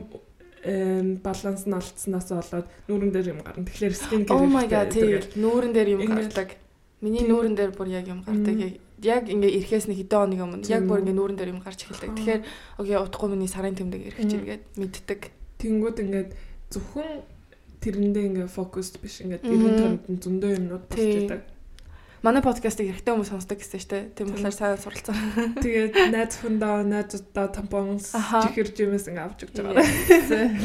[1.23, 3.67] баланс нь алдсанаас болоод нүүрэн дээр юм гарна.
[3.67, 4.91] Тэгэхээр скин Oh my god.
[5.39, 6.59] Нүүрэн дээр юм гардаг.
[7.01, 8.81] Миний нүүрэн дээр бүр яг юм гардаг.
[8.99, 12.11] Яг ингээ ирэхээс нэг хэдэн хоногийн өмнө яг бүр ингээ нүүрэн дээр юм гарч эхэлдэг.
[12.19, 12.43] Тэгэхээр
[12.83, 15.21] окей утгагүй миний сарын тэмдэг ирэх чинь гээд мэддэг.
[15.63, 16.31] Тэнгүүд ингээд
[16.75, 17.23] зөвхөн
[17.79, 21.47] тэрэндээ ингээ фокусд биш эргэн тойронд нь зөндөө юмнууд байдаг.
[22.19, 24.03] Манай подкастыг эрэгтэй хүмүүс сонсдог гэсэн дээ.
[24.19, 25.15] Тийм болохоор сайн суралцсан.
[25.63, 28.43] Тэгээд найз хүндаа найзуудаа тампонс Аха.
[28.43, 29.87] чихэр жимээс ингээ авч өгч байгаа.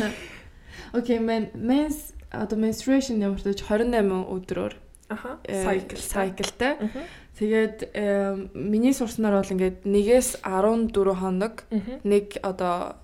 [0.97, 3.85] Окей, мен менс одоо menstruation ямартай 28
[4.33, 4.73] өдрөөр
[5.13, 5.37] Аха.
[5.45, 6.01] э, Cycle.
[6.01, 6.73] cycleтай.
[6.81, 7.05] Аха.
[7.37, 10.89] Тэгээд э, миний сурснаар бол ингээд 1-ээс 14
[11.21, 11.69] хоног
[12.01, 12.97] нэг одоо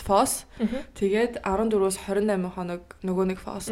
[0.00, 0.48] фос
[0.96, 3.68] тэгээд 14-өөс 28 хоног нөгөө нэг фос.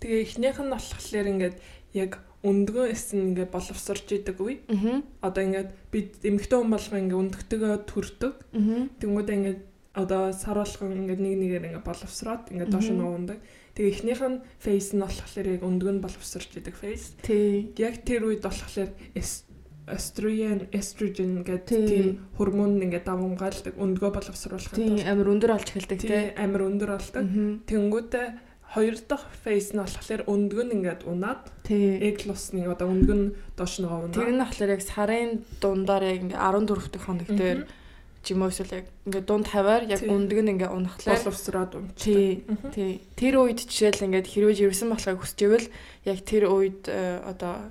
[0.00, 1.56] Тэгээ эхнийх нь болохоор ингээд
[1.92, 4.60] яг өндгөө эсн ингээд боловсрж идэг үе.
[4.68, 5.00] Аа.
[5.24, 8.34] Одоо ингээд бид эмэгтэй хүн болгоо ингээд өндгтөгөө төрдөг.
[8.52, 8.88] Аа.
[9.00, 9.60] Тэнгүүдээ ингээд
[9.94, 13.38] одоо сар болгон ингээд нэг нэгээр ингээд боловсроод ингээд доош нь уундаг.
[13.74, 17.14] Тэгээ эхнийх нь фейс нь болохоор яг өндгөө нь боловсрж идэг фейс.
[17.24, 17.72] Тий.
[17.80, 19.46] Яг тэр үед болохоор эс-
[19.86, 21.86] эстроген, эстроген гэдэг Тий.
[21.86, 22.06] тийм
[22.38, 26.24] гормон ингээд давамгаалдаг өндгөө боловсруулахад Тий амар өндөр олж эхэлдэг тий тий.
[26.40, 27.24] амар өндөр болдог.
[27.68, 28.26] Тэнгүүдээ
[28.74, 32.02] хоёр дахь фейс нь болохоор өндгөө нь ингээд унаад Тий.
[32.10, 34.10] эглосны одоо өндгөө нь доош нь унаад.
[34.12, 35.30] Тэр нь болохоор яг сарын
[35.62, 37.60] дундаар яг ингээ 14 дэх хоног дээр
[38.24, 40.10] ч юм уу эсвэл яг ингээ дунд хаваар яг Тий.
[40.10, 42.02] өндөг нь ингээ унахлаар боловсроод унчдаг.
[42.74, 45.68] тий тэр үед жишээл ингээ хэрвээ жирсэн болохыг хүсчихвэл
[46.08, 47.70] яг тэр үед э, одоо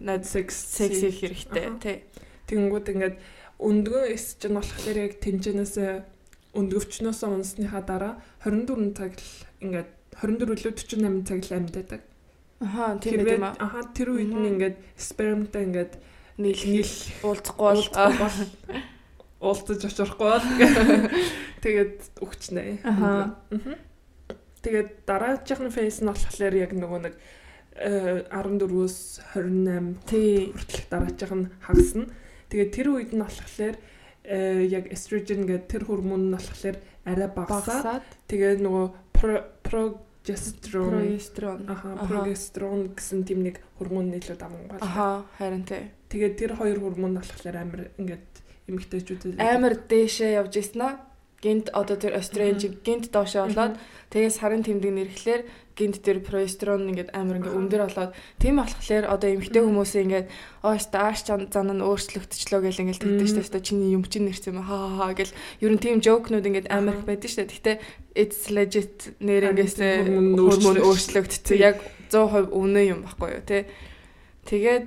[0.00, 1.96] найз секс секс хийх хэрэгтэй тий
[2.48, 3.16] Тэнгүүд ингээд
[3.60, 5.74] өндгөө эс чинь болохоор яг тэнцэнээс
[6.52, 9.30] өндгөвчнөөс унсныхаа дараа 24 цаг л
[9.64, 12.02] ингээд 24 илүү 48 цаг л амьддаг.
[12.60, 15.92] аха тийм юм аа аха тэр үед нь ингээд спермтай ингээд
[16.38, 18.38] нийл нийл уулзахгүй бол
[19.48, 20.46] уулзаж очихгүй бол
[21.64, 22.84] тэгээд өгчнэ.
[22.86, 23.34] Аха.
[24.62, 27.14] Тэгээд дараагийн фейс нь болохоор яг нөгөө нэг
[27.82, 28.96] э, 14-өөс
[29.34, 30.54] 28 Тий.
[30.54, 32.06] хүртэлх дараачих нь хагасна.
[32.46, 33.74] Тэгээд тэр үед нь болохоор
[34.24, 38.86] яг estrogen гэдэг тэр гормон нь болохоор арай багасаад тэгээд нөгөө
[39.18, 41.60] progesterone прогестерон.
[41.66, 44.82] аха прогестерон гэсэн тийм нэг гормон илүү даван байна.
[44.82, 45.90] Аха, харин тий.
[46.08, 48.30] Тэгээд тэр хоёр гормон болохоор амар ингээд
[48.70, 50.94] эмэгтэйчүүдэд Амар дээшээ явж ирсэн аа.
[51.42, 53.74] Гинт одоо тэр эстрен чи гинт доошоо болоод
[54.14, 55.42] тэгээ сарын тэмдэг нэрхлээр
[55.74, 60.26] гинт тэр прогестерон ингээд амар ингээд өндөр болоод тийм болохоор одоо эмэгтэй хүмүүс ингээд
[60.62, 64.62] оош тааш зан нь өөрчлөгдчихлөө гэл ингээд тэгдэж штэ штэ чиний юм чин нэрсэн юм
[64.62, 67.50] хаа хаа гэл ер нь тийм жокнууд ингээд амар их байдаг штэ.
[67.50, 67.76] Гэхдээ
[68.14, 71.58] it's legit нэр тийм хормон өөрчлөгдсөн.
[71.58, 73.66] яг 100% үнэн юм баггүй юу те
[74.46, 74.86] тэгээд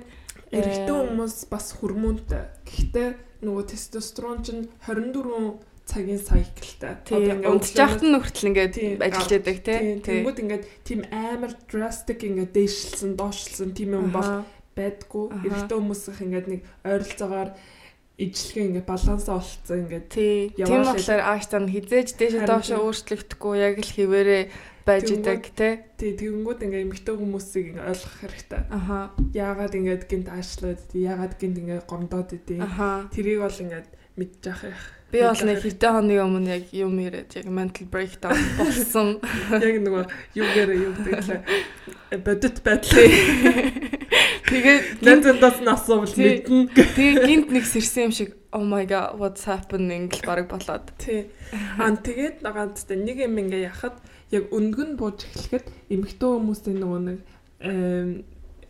[0.54, 1.02] эрэгтэй Э.
[1.02, 2.46] хүмүүс бас гормонтой.
[2.64, 3.08] Гэхдээ
[3.42, 6.98] нөгөө тестостерон чинь 24 цагийн cycleтай.
[7.06, 8.74] тийм унтчихт нь хүртэл ингээд
[9.06, 10.02] ажиллаж яадаг те Тийм.
[10.02, 14.42] Тэнгүүд ингээд тийм амар drastic ингээд дээшлсэн, доошлсон тийм юм бол
[14.74, 15.24] байдгүй.
[15.46, 17.50] Эрэгтэй хүмүүсийнх ингээд нэг ойролцоогоор
[18.18, 20.50] ижлэхэн ингээд балансаа олцсон ингээд Тий.
[20.58, 22.84] Тийм болохоор ааштай нь хизээж доошоо тийм.
[22.90, 24.38] өөрчлөгдөхгүй яг л хിവэрэ
[24.82, 25.74] байж идэг тий.
[26.00, 28.62] тий тэгэнгүүт ингээд эмэгтэй хүмүүсийг ингээд ойлгох хэрэгтэй.
[28.72, 28.98] Аха.
[29.36, 32.64] Яагаад ингээд гинт аашлаад яагаад гинт ингээд гомдоод идэв.
[33.12, 34.60] Тэрийг бол ингээд мэдчих.
[35.12, 39.20] Би бол нэг хэдэн хоногийн өмнө яг юм ирээд яг mental breakdown болсон.
[39.54, 43.06] яг нөгөө юугаар юу гэдэг лээ бодит байдлаа
[44.46, 46.42] Тэгээд лэнзэндээс нь асуувал Тий.
[46.42, 50.86] мэднэ тэгээд гинт нэг сэрсэн юм шиг oh my god what's happening гэл баг болоод.
[51.02, 51.26] тий
[51.78, 53.98] ан тэгээд ганцтай нэг юм ингээ яхад
[54.30, 57.18] яг өндгөн бууж эхлэхэд эмэгтэй хүмүүсийн нөгөө нэг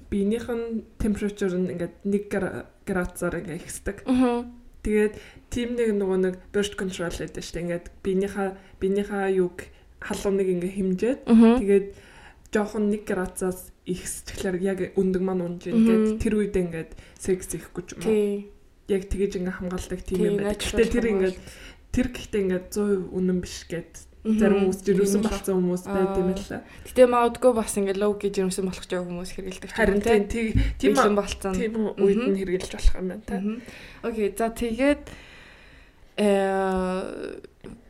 [0.08, 4.48] биенийх нь температур нь ингээд 1 гра- градусаар ингээ ихсдэг Аха.
[4.86, 5.14] Тэгээд
[5.50, 9.56] тийм нэг нөгөө нэг burst control гэдэг шүү дээ ингээд биенийхээ биенийхээ юг
[9.98, 11.20] халууныг ингээ хэмжээд.
[11.26, 11.86] Тэгээд
[12.54, 17.90] жоохон 1 градусаас ихсчихлээр яг өндөг маань унж ингээд тэр үед ингээд секс ихгүй ч
[17.98, 18.46] юм уу.
[18.86, 20.54] Яг тэгэж ингээ хамгаалдаг тийм Тий, юм байна.
[20.54, 21.38] Гэхдээ тэр ингээд
[21.90, 23.92] тэр гэхдээ ингээд 100% үнэн биш гэд.
[24.34, 25.94] Зарим хүмүүс жирэмсэн болсон хүмүүс Аа.
[25.94, 26.62] байд юм байна.
[26.86, 29.70] Гэтэ магадгүй бас ингээд low гэж жирэмсэн болох ч хүмүүс хэрэгэлдэг.
[29.70, 30.18] Харин тий.
[30.26, 30.54] тийм тий-
[30.94, 31.54] тийм болцсон.
[31.54, 33.36] тийм үед нь хэрэгжилж болох юм байна та.
[34.02, 35.02] Окей, за тэгээд
[36.16, 37.40] э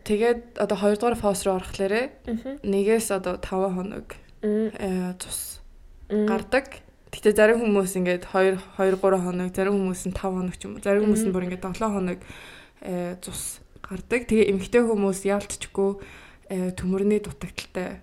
[0.05, 2.03] тэгээд одоо 2 дугаар фаз руу орохлоорэ
[2.63, 4.07] нэгээс одоо 5 хоног
[4.43, 5.61] э цус
[6.11, 6.83] гардаг.
[7.11, 10.77] Гэтэ зарим хүмүүс ингээд 2 2 3 хоног, зарим хүмүүс нь 5 хоног ч юм
[10.77, 10.83] уу.
[10.85, 12.19] Зарим хүмүүс нь бүр ингээд 7 хоног
[12.83, 14.27] э цус гардаг.
[14.27, 15.91] Тэгээ эмэгтэй хүмүүс яалтчгүй
[16.49, 18.01] төмөрний дутагдaltaй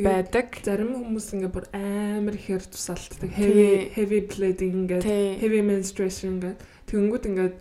[0.00, 0.56] байдаг.
[0.64, 3.28] зарим хүмүүс ингээ бүр амар ихээр тусаалтдаг.
[3.28, 3.36] Тий.
[3.36, 5.36] Heavy heavy bleeding ингээд Тий.
[5.40, 6.58] heavy menstruation ингээд
[6.88, 7.56] тэгэнгүүт ингээд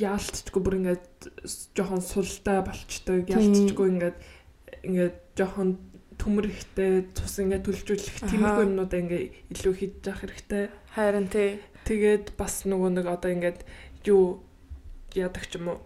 [0.00, 1.04] яалтчгүй бүр ингээд
[1.76, 2.64] жоохон султай
[3.28, 3.36] Тийм.
[3.36, 4.18] яалтчгүй ингээд
[4.88, 5.76] ингээд жоохон
[6.16, 10.64] төмөр ихтэй цус ингээд төлжүүлэх тиймэрхүү юмнуудаа ингээд илүү хийж явах хэрэгтэй.
[10.96, 11.60] Харин тий.
[11.84, 13.60] Тэгээд бас нөгөө нэг одоо ингээд
[14.08, 14.40] юу
[15.12, 15.78] яадаг ч юм уу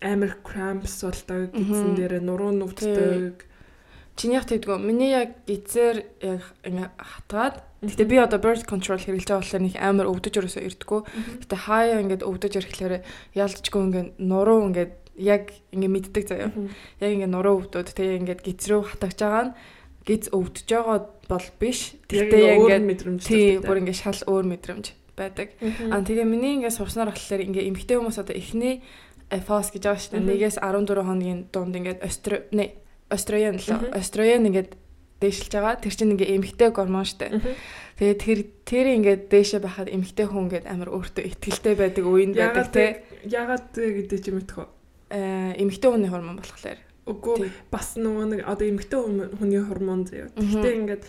[0.00, 3.46] амар cramps болдог гэсэн дээрээ нуруу нүвддэг.
[4.16, 4.80] Чинийх тэгдгөө.
[4.80, 9.76] Миний яг гизээр яг ингээ хатгаад Гэтэ би одоо birth control хэрэглэж байгаа болохоор нэг
[9.76, 11.00] амар өвдөж өрөөсөө ирдгүү.
[11.44, 12.94] Гэтэ хаяа ингээд өвдөж ирэхлээр
[13.36, 16.50] ялцчгүй ингээд нуруу ингээд яг ингээд мэддэг заяа.
[17.04, 19.54] Яг ингээд нуруу өвдөд тэгээ ингээд гиз рүү хатагж байгаа нь
[20.08, 21.80] гиз өвдөж байгаа бол биш.
[22.08, 25.48] Яг яг өөр ингээд мэдрэмж тий бүр ингээд шал өөр мэдрэмж байдаг.
[25.92, 28.80] Аа тэгээ миний ингээд сурснаар болохоор ингээд эмэгтэй хүмүүс одоо эхний
[29.30, 30.28] фаз гэж байгаа шүү дээ.
[30.30, 32.76] Нэгээс 14 хоногийн дунд ингээд остро не
[33.10, 33.92] остроген л Мгм.
[33.94, 34.70] остроген ингээд
[35.20, 35.80] дээшилж байгаа.
[35.82, 37.32] Тэр чинь ингээ эмэгтэй гормон штэ.
[37.98, 42.68] Тэгээд тэр тэр ингээд дээшээ байхад эмэгтэй хүн ингээд амар өөртөө ихтгэлтэй байдаг үеийн байдаг
[42.70, 43.02] те.
[43.24, 44.68] ягаад гэдэг чи мэдэх үү?
[45.10, 46.78] Э эмэгтэй хүний гормон болохоор.
[47.06, 50.28] Үгүй бас нөгөө нэг одоо эмэгтэй хүн- хүний гормон заяа.
[50.36, 51.02] Гэхдээ ингээд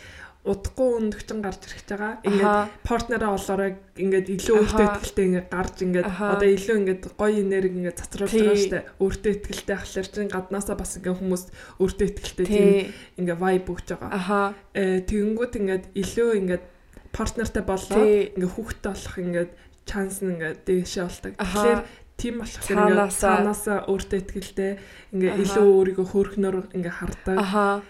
[0.47, 2.13] удахгүй өндөгчн гарч ирэх байгаа.
[2.23, 2.55] Ингээд
[2.88, 7.99] партнераа олоорой ингээд илүү өөртөө ихтэй ингээд гарч ингээд одоо илүү ингээд гоё энерги ингээд
[7.99, 8.79] цацруулж байгаа штэ.
[9.03, 11.43] Өөртөө ихтэй ахлаар чин гаднаасаа бас ингээд хүмүүс
[11.83, 12.93] өөртөө ихтэй тийм Тий.
[13.19, 14.55] ингээд vibe өгч байгаа.
[14.71, 16.63] Э тэгэнгүүт ингээд илүү ингээд
[17.12, 18.31] партнертай болоод Тий.
[18.36, 19.51] ингээд хүүхдтэй болох ингээд
[19.88, 21.33] чанс нь ингээд дээшээ болдог.
[21.38, 21.81] Тэгэхээр
[22.17, 23.21] тийм болох Цаанаасаа.
[23.21, 24.71] цаанаасаа өөртөө ихтэй
[25.13, 27.38] ингээд илүү өөрийгөө хөөрхнөр ингээд хардаг.
[27.38, 27.81] Аха.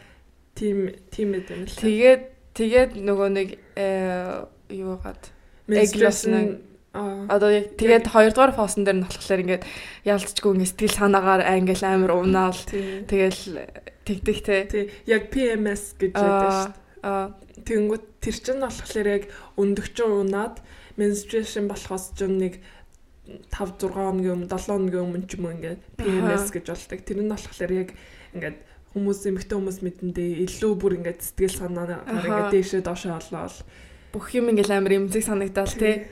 [0.58, 1.74] Тийм тийм байт юм л.
[1.74, 2.24] Тэгээд
[2.58, 4.44] тэгээд нөгөө нэг э
[4.74, 5.24] юугаад
[5.70, 6.66] Menstruation
[6.98, 9.64] аа одоо яг тэгээд хоёрдугаар фаасан дээр нь болохоор ингээд
[10.08, 12.58] ялцчгүй ингээд сэтгэл санаагаар англи амар унаал.
[12.66, 13.62] Тэгэл
[14.08, 14.90] тэгдэг те.
[15.06, 17.06] Яг PMS гэж байдаг шүү дээ.
[17.06, 19.24] Аа Тэнгүүт тэр чинь болохоор яг
[19.58, 20.62] өндөгчөн унаад
[20.96, 22.62] menstruation болохоос ч нэг
[23.52, 27.00] 5 6 хоногийн өмнө 7 хоногийн өмнө ч юм уу ингээд PMS гэж болдог.
[27.02, 27.90] Тэр нь болохоор яг
[28.38, 28.58] ингээд
[28.98, 33.62] хүмүүс эмэгтэй хүмүүс мэдэндээ илүү бүр ингээд сэтгэл санаа ингээд дээшээ доошоо олоод
[34.12, 36.10] бүх юм ингээд амар эмзэг санагдал тий.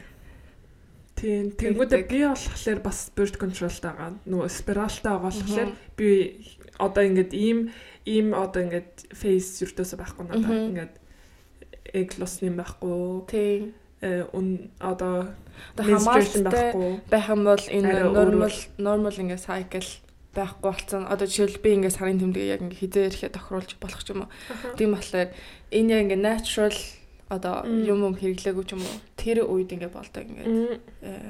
[1.15, 1.56] Тийм.
[1.56, 4.19] Тэнгүүдээ би болохоор бас birth control-тай байгаа.
[4.28, 6.10] Нөгөө спиралтай байгаа болохоор би
[6.78, 7.71] одоо ингээд ийм
[8.04, 10.95] ийм одоо ингээд face юртөөсөө байхгүй надад ингээд
[11.95, 13.26] egg loss юм байхгүй.
[13.32, 13.74] Тийм.
[14.04, 15.32] Э ун одоо
[15.80, 19.88] хамааралтай байх юм бол энэ normal normal ингээд cycle
[20.36, 21.08] байхгүй болсон.
[21.08, 24.32] Одоо жишээл би ингээд сарын тэмдэгээ яг ингээд хизээ ирэхэд тохируулж болох ч юм уу.
[24.76, 25.32] Тийм болохоор
[25.71, 26.76] энэ яг ингээд natural
[27.32, 28.98] одоо юм юм хэрэглээгүй ч юм уу.
[29.15, 30.84] Тэр үед ингээд болдог ингээд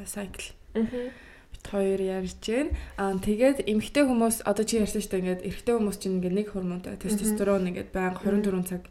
[0.09, 0.49] cycle.
[0.73, 2.73] Бит хоёр ярьж гээ.
[2.99, 6.47] Аа тэгээд эмэгтэй хүмүүс одоо чи ярьсан шүү дээ ингээд эрэгтэй хүмүүс чинь ингээд нэг
[6.51, 8.83] гормонтой тестостерон ингээд байнга 24 цаг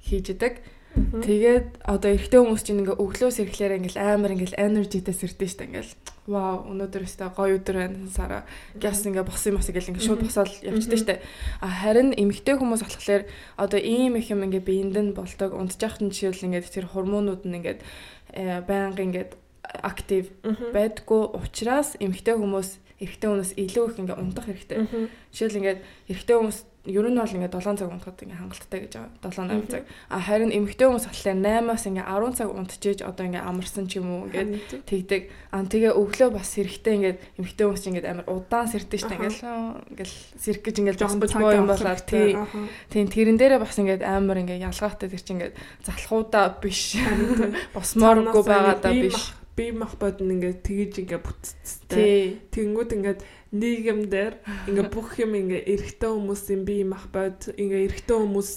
[0.00, 0.64] хийж идэг.
[0.96, 5.92] Тэгээд одоо эрэгтэй хүмүүс чинь ингээ өглөөс ирэхлээр ингээл амар ингээл энержитэй сэрдэн штэ ингээл
[6.24, 8.42] вау өнөөдөр өстой гоё өдөр байна сараа
[8.80, 11.20] газ ингээ босон юм ас ингээл ингээ шууд босоод явчихдээ штэ.
[11.60, 13.28] А харин эмэгтэй хүмүүс болохоор
[13.60, 17.56] одоо ийм их юм ингээ биеинд нь болдог унтжахт нь жишээл ингээ тэр гормонууд нь
[17.60, 17.76] ингээ
[18.64, 19.26] байнга ингээ
[19.84, 20.32] актив
[20.72, 25.12] байдгүй учраас эмэгтэй хүмүүс эрэгтэй хүмүүс илүү их ингээ унтах хэрэгтэй.
[25.28, 25.76] Жишээл ингээ
[26.08, 29.70] эрэгтэй хүмүүс ер нь бол ингээд 7 цаг унтахад ингээд хангалттай гэж байгаа 7 8
[29.70, 29.82] цаг.
[30.08, 34.08] А харин эмэгтэй хүмүүс болохоор 8-аас ингээд 10 цаг унтчихэж одоо ингээд амарсан ч юм
[34.10, 35.22] уу ингээд тэгдэг.
[35.50, 39.38] А тэгээ өглөө бас сэрэхтэй ингээд эмэгтэй хүмүүс чинь ингээд амар удаан сэрдэж штэ ингээд
[39.90, 42.38] ингээд сэрэх гэж ингээд жогсбоо юм болоо тий.
[42.94, 46.94] Тийм тэрэн дээрээ бас ингээд амар ингээд ялгаатай тэр чинь ингээд залхуудаа биш.
[47.76, 49.34] Босмооргүй байгаадаа биш.
[49.56, 52.44] Би мах бодно ингээд тэгэж ингээд бүтцтэй.
[52.52, 53.20] Тэнгүүд ингээд
[53.54, 54.32] нийгэмдэр
[54.72, 58.50] ингээ бүх юм ингээ эрэгтэй хүмүүсийн бие мах бод ингээ эрэгтэй хүмүүс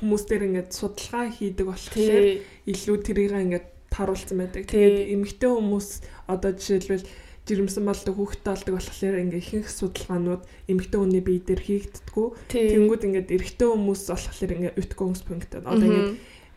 [0.00, 2.24] хүмүүс дээр ингээ судалгаа хийдэг болохоор
[2.66, 4.64] илүү тэрийг ингээ таруулсан байдаг.
[4.66, 5.88] Тэгээд эмэгтэй хүмүүс
[6.32, 7.06] одоо жишээлбэл
[7.44, 10.42] жирэмсэн болдог хүүхдтэй болдог болохоор ингээ ихэнх судалгаанууд
[10.72, 12.26] эмэгтэй хүний бие дээр хийгддэггүй.
[12.48, 16.08] Тэнгүүд ингээд эрэгтэй хүмүүс болохоор ингээ үтгэнгспунктэд одоо ингээ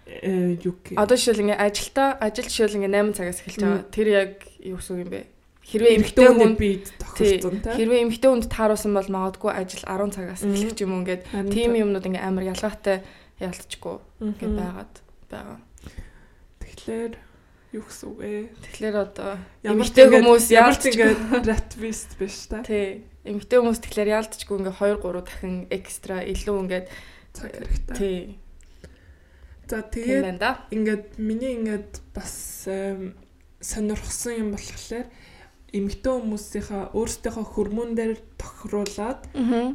[0.06, 0.96] э, юу гэх.
[0.96, 3.84] Одоо жишээл ингээ ажилдаа ажил жишээл ингээ 8 цагаас эхэлж байгаа.
[3.92, 4.32] Тэр яг
[4.64, 5.35] юу гэсэн юм бэ?
[5.66, 7.74] Хэрвээ эмэгтэй хүнд бид тохирсон те.
[7.74, 12.22] Хэрвээ эмэгтэй хүнд тааруулсан бол магадгүй ажил 10 цагаас эхлэх юм ингээд тийм юмнууд ингээ
[12.22, 13.02] амар ялгаатай
[13.42, 14.94] ялцчихгүй ингээд байгаад
[15.26, 15.60] байгаа.
[16.62, 17.14] Тэгэхээр
[17.74, 18.54] юу гэсэн үг вэ?
[18.62, 19.32] Тэгэхээр одоо
[19.66, 22.62] эмэгтэй хүмүүс ямар ч ингээд ратвист биш та.
[22.62, 23.10] Тий.
[23.26, 26.88] Эмэгтэй хүмүүс тэгэхээр яалтчгүй ингээ 2 3 дахин экстра илүү ингээд
[27.34, 27.98] цаг хэрэгтэй.
[27.98, 28.20] Тий.
[29.66, 30.38] За тэгээд
[30.70, 32.70] ингээд миний ингээд бас
[33.66, 35.10] сонирхсан юм болохоор
[35.76, 39.22] эмэгтэй хүмүүсийнхаа өөрсдийнхөө хөрмөн дээр тохируулаад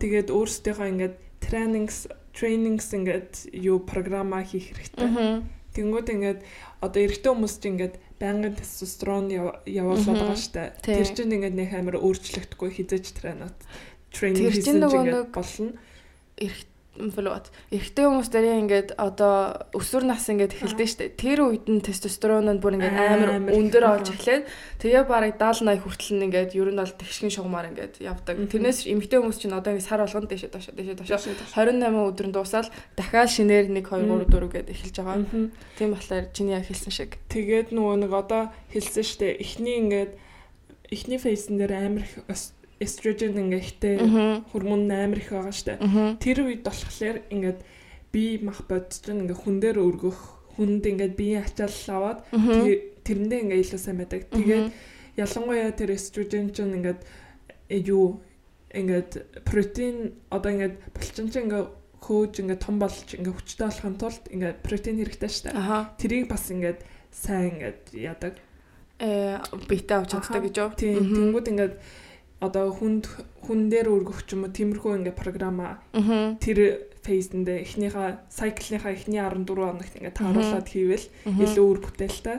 [0.01, 5.45] тэгээд өөрсдийнхөө ингээд тренингс тренингс ингээд юу програма хийх хэрэгтэй.
[5.77, 6.41] Тэнгүүд ингээд
[6.83, 10.75] одоо эрэгтэй хүмүүс чинь ингээд байнгын тестостерон явуулаад байгаа штэ.
[10.83, 13.55] Тэр чинь ингээд нэг амар өөрчлөгдөхгүй хизэж тренат
[14.11, 15.79] тренинг хийсэн чинь ингээд болно.
[16.41, 16.70] Эрэгтэй
[17.09, 17.49] фоллоуд.
[17.73, 21.17] Эрэгтэй хүмүүс дээр ингээд одоо өсвөр нас ингээд эхэлдэж штэ.
[21.17, 24.45] Тэр үед нь тестостерон нь бүр ингээд амар өндөр олж эхлээд
[24.85, 28.37] тэгээ бараг 70 80 хүртэл нь ингээд ер нь бол тэгшгэн шугамаар ингээд явдаг.
[28.37, 32.69] Тэрнээс эмэгтэй хүмүүс чинь одоо ингээд сар болгоно дэшээ дошоо дэшээ дошоо 28 өдрөнд дуусаад
[33.01, 35.25] дахиад шинээр 1 2 3 4 гээд эхэлж байгаа.
[35.81, 37.17] Тийм болохоор чиний яг хэлсэн шиг.
[37.33, 39.41] Тэгээд нөгөө нэг одоо хэлсэн штэ.
[39.41, 40.13] Эхний ингээд
[40.91, 42.19] эхний фейсэн дээр амар их
[42.81, 43.95] эстроген ингээ ихтэй
[44.53, 45.79] гормон амар их байгаа штэ.
[46.17, 47.61] Тэр үед болохоор ингээд
[48.11, 50.19] би мах бодож ингээ хүн дээр өргөх
[50.57, 52.19] хүнд ингээд биеийн ачаал аваад
[53.05, 54.27] тэрэндээ ингээ илүү сайн байдаг.
[54.33, 54.73] Тэгээд
[55.21, 57.01] ялангуяа тэр эстроген чинь ингээд
[57.69, 58.25] э, юу
[58.73, 61.65] ингээд протеин одоо ингээд булчин чинь ингээ
[62.01, 65.59] хөөж ингээ том болж ингээ хүчтэй болохын тулд ингээ протеин хэрэгтэй шүү дээ.
[66.01, 66.81] Тэрийг бас ингээд
[67.13, 68.35] сайн ингээд яадаг.
[69.01, 69.39] Э
[69.69, 70.71] бета авч чаддаг гэж юу?
[70.77, 70.97] Тийм.
[71.13, 71.75] Тэнгүүд ингээд
[72.41, 73.05] одоо хүнд
[73.45, 79.45] хүн дээр өргөх ч юм уу тиймэрхүү ингээ програма тэр фейсэндээ эхнийхээ сайклынхаа эхний 14
[79.49, 82.39] хоногт ингээ тааруулаад хийвэл илүү үр бүтээлтэй.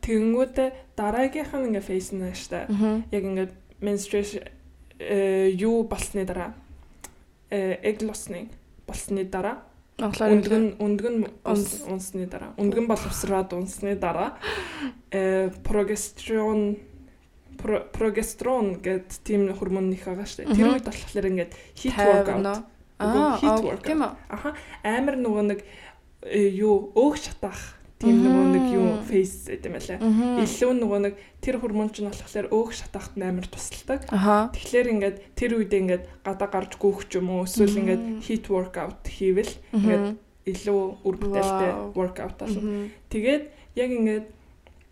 [0.00, 0.56] Тэгэнгүүт
[0.96, 2.68] дараагийнх нь ингээ фейс нь штэ.
[3.12, 3.48] Яг ингээ
[3.80, 4.44] menstruation
[5.00, 6.52] э юу болсны дараа
[7.48, 8.48] э egg loss-ны
[8.88, 9.64] болсны дараа
[10.00, 12.52] өндгөн өндгөн унсны дараа.
[12.56, 14.36] Өндгөн боловсроод унсны дараа
[15.12, 16.76] э прогестерон
[17.60, 20.56] прогестерон гэдэг тийм гормон их байгаа шүү дээ.
[20.56, 22.64] Тэр үед болохоор ингээд heat workout.
[22.98, 24.16] Аа, heat workout.
[24.28, 25.60] Аха, амар нөгөө нэг
[26.24, 29.98] э, юу өөх шатах тийм нөгөө нэг юу фейс гэдэг юм байлаа.
[30.40, 34.08] Илүү нөгөө нэг тэр хормон ч нь болохоор өөх шатахт амар тусалдаг.
[34.08, 39.04] Тэгэхээр ингээд тэр үед ингээд гадаа гарч гүөх ч юм уу эсвэл ингээд heat workout
[39.04, 40.16] хийвэл ингээд
[40.48, 42.88] илүү үр бүтээлтэй workout болно.
[43.12, 43.44] Тэгээд
[43.76, 44.26] яг ингээд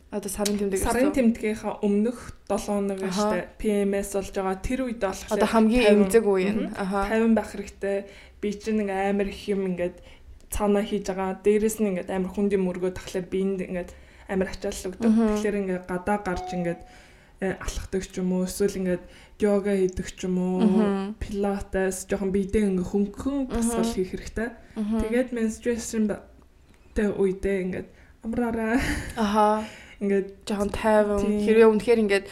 [0.09, 4.57] Одоо сарын тэмдэг Сарын тэмдгийнхаа өмнөх 7 хоног штэ PMS болж байгаа.
[4.65, 6.73] Тэр үед болохоор Одоо хамгийн 50 эмзэг үе нь.
[6.73, 7.13] Аха.
[7.13, 7.99] 50 байх хэрэгтэй.
[8.41, 10.01] Би чинь нэг амар их юм ингээд
[10.49, 11.45] цаанаа хийж байгаа.
[11.45, 13.91] Дээрэс нь ингээд амар хүндийн мөргөө тахлаар биэнд ингээд
[14.33, 15.13] амар ачаалал өгдөг.
[15.13, 16.81] Тэгэхээр ингээд гадаа гарч ингээд
[17.45, 19.05] э, алхахдаг ч юм уу эсвэл ингээд
[19.45, 23.93] йога хийдэг ч юм уу пилатес жоохон биедээ ингээ хөнгөн Мгм.
[23.93, 24.49] хийх хэрэгтэй.
[25.05, 26.09] Тэгээд menstruation
[26.97, 27.89] тэ үедээ ингээд
[28.25, 28.81] амраараа
[29.21, 29.69] Аха.
[29.99, 31.23] Ингээд Жохон тайван.
[31.43, 32.27] Хэрвээ үнэхээр ингээд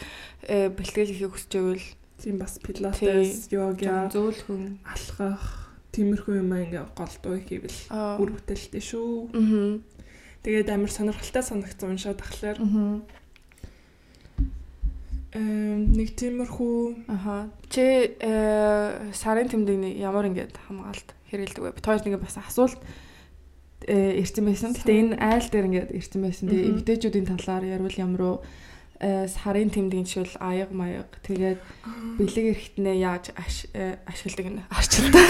[0.47, 4.81] э, бэлтгэл хийхийг хүсэж байвал тийм бас пилатес, йога, зөөлхөн.
[4.87, 8.17] алхах тиймэрхүү юм ингээ голдуу хийвэл Аа.
[8.17, 9.33] үр бүтээлтэй шүү.
[9.33, 9.83] Мгм.
[10.45, 12.57] Тэгээд амар сонирхолтой санагдсан уншаад тахлаар
[15.33, 17.49] эм, нэг тиймэрхүү Аха.
[17.69, 21.75] Чи э сарын тэмдэгний ямар ингээд хамгаалт хэрэгэлдэг вэ?
[21.75, 22.79] Бид хоёр нэг бас асуулт
[23.85, 24.73] ирсэн байсан.
[24.73, 26.49] Гэтэ энэ айл дээр ингээд ирсэн байсан.
[26.49, 28.37] Тэгээ эмгтээчүүдийн талаар ярил ямар уу
[28.97, 31.61] э сарын тэмдгийн жишээл аяг маяг тэгээд
[32.17, 35.25] бэлэг эрэхтнээ яаж аш- э, ашигладаг нь арчилдаг.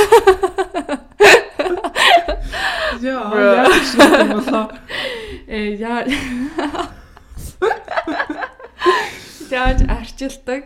[3.03, 3.59] яа Bruh.
[3.59, 3.99] яа шиг
[4.39, 4.71] болоо.
[5.51, 6.07] Э яа
[9.51, 10.63] Яаж арчилдаг.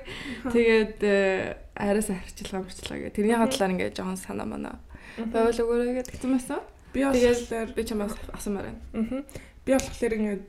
[0.53, 3.13] Тэгээд э, араас арчилгаа мөрчлээ гэх.
[3.17, 4.75] Тэрний хадлаар ингээд жоохон санаа манаа
[5.17, 6.61] байвал өгөөрэй гэдэг юм байсан.
[6.93, 8.81] Би болохоор би чамаас асуумаар байна.
[8.93, 9.19] Мгм.
[9.65, 10.43] Би болохоор ингээд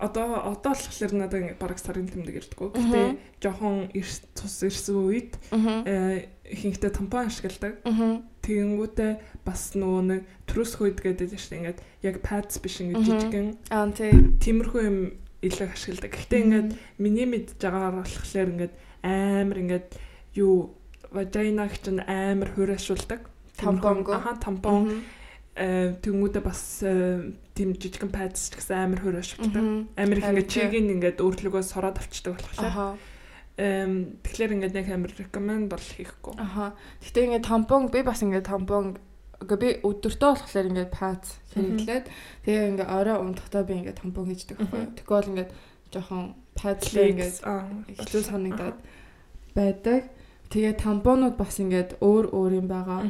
[0.00, 2.68] одоо одоо болохоор надад ингээд бараг сарын тэмдэг ирдэггүй.
[2.74, 3.02] Гэтэ
[3.42, 3.90] жоохон
[4.34, 5.84] цус ирсэн үед Аа.
[5.84, 7.78] э ихэнхдээ тампон ашигладаг.
[7.84, 8.22] Аа.
[8.42, 13.92] Тэгэнгүүтээ бас нөгөө нэг трус хүйд гэдэг чинь ингээд яг pads биш ингээд жижигэн Аа
[13.92, 14.10] тий.
[14.40, 14.98] тиймэрхүү юм
[15.44, 16.10] илүү ашигладаг.
[16.16, 19.86] Гэтэ ингээд миний мэдж байгаагаар болохоор ингээд амар ингээд
[20.34, 20.74] юу
[21.12, 23.20] вагинаг чинь амар хуурайшуулдаг.
[23.60, 24.14] Тампонг уу?
[24.16, 25.04] Аха тампон
[25.56, 25.98] Мгм.
[26.00, 29.60] тэнгүүдээ бас тийм жижигэн pads ч гэсэн амар хуурайшуулдаг.
[29.60, 29.88] Мгм.
[29.98, 32.96] Амар их ингээд чигийг ингээд өөрлөгөө сороод авчдаг болохоор.
[33.60, 36.34] Эм тэгэхээр ингээд яг амар recommend бол хийхгүй.
[36.38, 36.72] Аха.
[37.02, 38.96] Гэтэ ингээд тампон би бас ингээд тампон
[39.42, 42.06] би өдөртөө болохоор ингээд пац хэрэглээд
[42.46, 44.82] тэгээ ингээд орой унтахдаа би ингээд тампон хийждэг байхгүй.
[45.02, 45.50] Тэгвэл ингээд
[45.92, 46.24] жоохон
[46.56, 47.36] пацлээ ингээд
[48.00, 48.78] хэцүү санагдаад
[49.52, 50.08] байдаг.
[50.50, 53.00] Тэгээ тампонууд бас ингээд өөр өөр юм байгаа.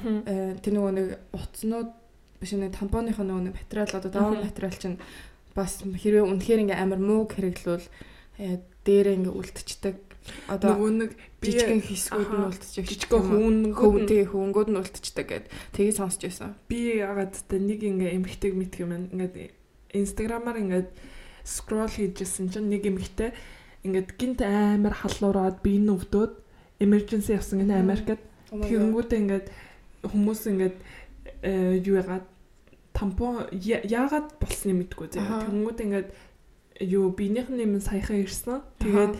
[0.64, 1.99] Тэр нөгөө нэг утаснууд
[2.40, 4.44] биш нэг тампоныхоо нөгөө материал одоо Мгм.
[4.48, 4.98] материал чинь
[5.54, 7.86] бас хэрвээ үнэхээр ингээ амар мууг хэрэглүүл
[8.40, 9.96] э, дээрээ ингээ үлдчихдэг.
[10.48, 11.10] Одоо нөгөө нэг
[11.42, 12.84] жижигэн хэсгүүд нь аха, үлдчих.
[12.86, 16.54] жижигхэн хүүнгүүд хөвөн нь тий хөвөнгүүд нь үлдчихдэг гэд тэгээ сонсч байсан.
[16.68, 19.34] би ягаад та нэг ингээ эмхтэйг мэдх юм ингээд
[19.96, 20.88] инстаграмаар ингээд
[21.44, 23.32] скрол хийжсэн чинь нэг эмхтэй
[23.84, 26.32] ингээд гинт амар халуураад би нь өвдөөд
[26.84, 27.80] emergency явсан гэнэ.
[27.80, 28.20] Америкт
[28.52, 29.46] тэгэнгүүтээ ингээд
[30.04, 30.76] хүмүүс ингээд
[31.42, 32.26] юу ягаад
[32.92, 35.46] тампон яагаад болсныг мэдгүй зэ Аха.
[35.46, 36.08] тэгэнгүүтээ ингээд
[36.90, 38.60] юу биенийх нь юм саяхан ирсэн.
[38.80, 39.14] Тэгээд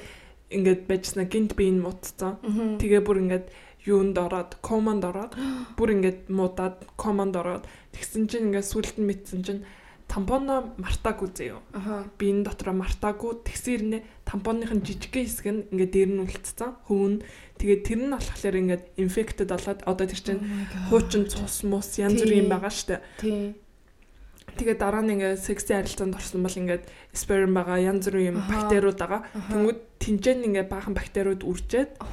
[0.51, 2.43] ингээд байжснаа гинт би нь мутцсан
[2.81, 3.47] тэгээ бүр ингээд
[3.87, 5.33] юунд ороод команд ороод
[5.79, 7.65] бүр ингээд муудаад команд ороод.
[7.95, 9.63] Тэгсэн чинь ингээд сүлд нь мэдсэн чинь
[10.11, 11.31] тампоно мартаагүй
[11.71, 12.11] аха.
[12.19, 16.71] Би энэ дотроо мартаагүй тэгсэн ирнэ тампоныхын жижигхэн хэсэг нь ингээд дээр нь үлдсэн.
[16.91, 17.23] Хөвн
[17.63, 20.43] тэгээд тэр нь болохоор ингээд инфектэд болоод одоо тэр чинь
[20.91, 22.99] хуучин цус мус янз бүрийн байгаа штэ.
[23.23, 23.55] тий
[24.57, 28.99] Тэгээд дараа нь ингээд секси харилцаанд орсон бол ингээд сперм байгаа янз бүрийн юм бактериуд
[28.99, 29.23] байгаа.
[29.53, 32.11] Тэнгүүд тэнцэн ингээд баахан бактериуд үржээд oh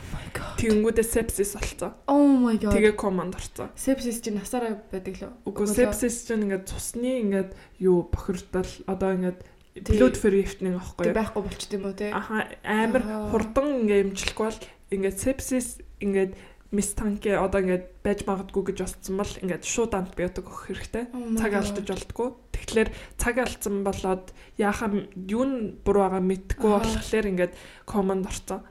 [0.57, 1.93] тэнгүүдээ сепсис болцсон.
[2.09, 2.73] oh my god.
[2.75, 3.69] Тэгээ команд орцсон.
[3.77, 5.31] сепсис чинь насаараа байдаг лөө.
[5.47, 9.39] Үгүй сепсис чинь ингээд цусны ингээд юу бохирдол одоо ингээд
[9.85, 14.59] blood verifting аахгүй тэг байхгүй болчт юм уу те Аха амар хурдан ингээд имжлэхгүй бол
[14.89, 16.33] ингээд сепсис ингээд
[16.71, 21.03] мистанке одоо ингээд байж магадгүй гэж бодсон бол ингээд шууд антибиотик өгөх хэрэгтэй.
[21.39, 22.29] Цаг алдаж болтгоо.
[22.51, 24.25] Тэгэхээр цаг алдсан болоод
[24.59, 26.83] яахаа юу нь буруу байгаа мэдхгүй Аха.
[26.83, 27.53] болохоор ингээд
[27.87, 28.67] команд орцсон.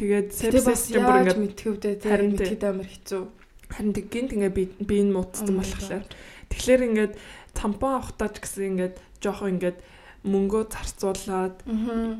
[0.00, 2.48] Тэгээд сепсис чинь бүр ингээд мэдэх вэ те Харин тий.
[2.48, 3.22] мэдхэд амар хэцүү
[3.70, 6.06] харин тэг гинт ингээд би би нь муудсан Oh болохоор.
[6.50, 7.12] Тэгэхээр ингээд
[7.54, 9.78] тампон авахтаа ч гэсэн ингээд жоохон ингээд
[10.26, 11.62] мөнгөө зарцуулаад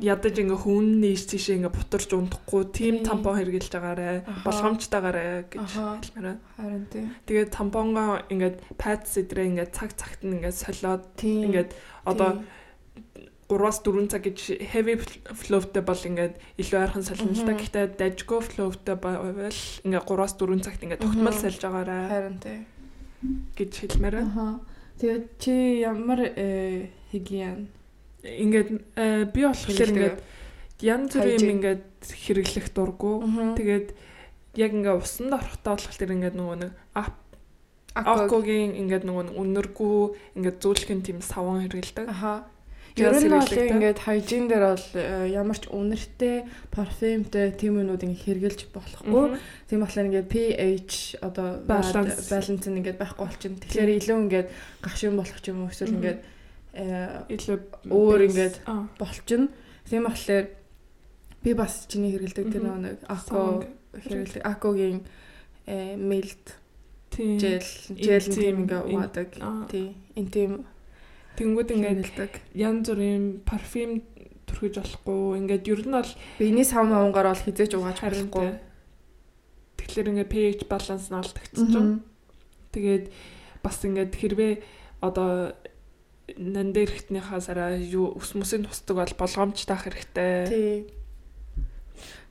[0.01, 3.05] ядаж ингээ хүн нийс тийшээ ингээ бутарч унтахгүй тийм Тий.
[3.05, 4.09] тампон хэрглэж байгаарэ
[4.47, 6.39] болгоомжтойгаарэ гэж хэлмээр байна.
[6.55, 7.03] харин тий.
[7.27, 11.43] Тэгээд тампонгоо ингээд пад сэдрээ ингээ цаг цагт нь ингээ солиод тий.
[11.43, 11.75] ингээд
[12.07, 12.41] одоо
[13.47, 14.95] 3-аас 4 цаг гэж heavy
[15.31, 17.55] flowтэй бол ингээд илүү ойрхон солино л да.
[17.55, 22.59] Гэхдээ dajgo flowтэй байвал ингээ 3-аас 4 цагт ингээ тогтмол сольж байгаарэ харин тий.
[23.55, 24.59] гэж хэлмээр байна.
[24.99, 27.71] тэгээд чи ямар э, хигиен
[28.23, 30.17] Ингээд э, би болохоор ингээд
[30.81, 33.15] янз бүрийн юм ингээд хэрэглэх дурггүй.
[33.57, 33.87] тэгээд
[34.57, 37.13] яг ингээ усанд орохтой болох тэр ингээд нөгөө нэг ап
[37.97, 39.97] аког акогийн ингээд нөгөө үнэргүй
[40.37, 42.05] ингээд зөөлхөн тийм саван хэргэлдэг.
[42.09, 42.49] аха.
[42.97, 48.25] Ер нь бол ингээд хайжин дээр бол э, ямар ч үнэртэй, парфюмтэй тийм юмнууд ингээд
[48.25, 49.37] хэрглэж болохгүй.
[49.69, 53.61] Тийм болохоор ингээд pH одоо баланс нь ингээд байхгүй болчихно.
[53.61, 54.47] Тэгэхээр илүү ингээд
[54.81, 56.19] гашуун болох ч юм уу эсвэл ингээд
[56.77, 57.57] илүү
[57.89, 58.55] Өөр ингээд
[58.99, 59.47] болчихно.
[59.89, 60.45] Тийм болохоор
[61.43, 63.63] би бас чиний хэргэлдэг тэр нэг ако
[63.97, 65.01] хэргэлдэг акогийн
[65.65, 65.95] э
[67.41, 67.65] жел
[67.97, 69.29] жел нь тийм ингээ ин- угаадаг.
[69.41, 69.65] аа.
[69.71, 69.95] Тий.
[70.15, 70.65] Интим
[71.73, 72.31] ингээд хэргэлдэг.
[72.53, 74.01] янз бүрийн парфюм
[74.45, 75.37] түрхэж болохгүй.
[75.41, 78.49] Ингээд ер нь бол Биений сав мавнгаар бол хизээч угааж болохгүй.
[79.77, 82.01] тэгэхээр ингээд pH баланс нь алдагдчихж Мгм.
[82.73, 83.05] Тэгээд
[83.63, 84.53] бас ингээд хэрвээ
[85.01, 85.53] одоо
[86.35, 90.35] нан дээрхтнийхаа сараа юу ус мөсийн тусдаг бол болгоомж таах хэрэгтэй.
[90.51, 90.75] Тий.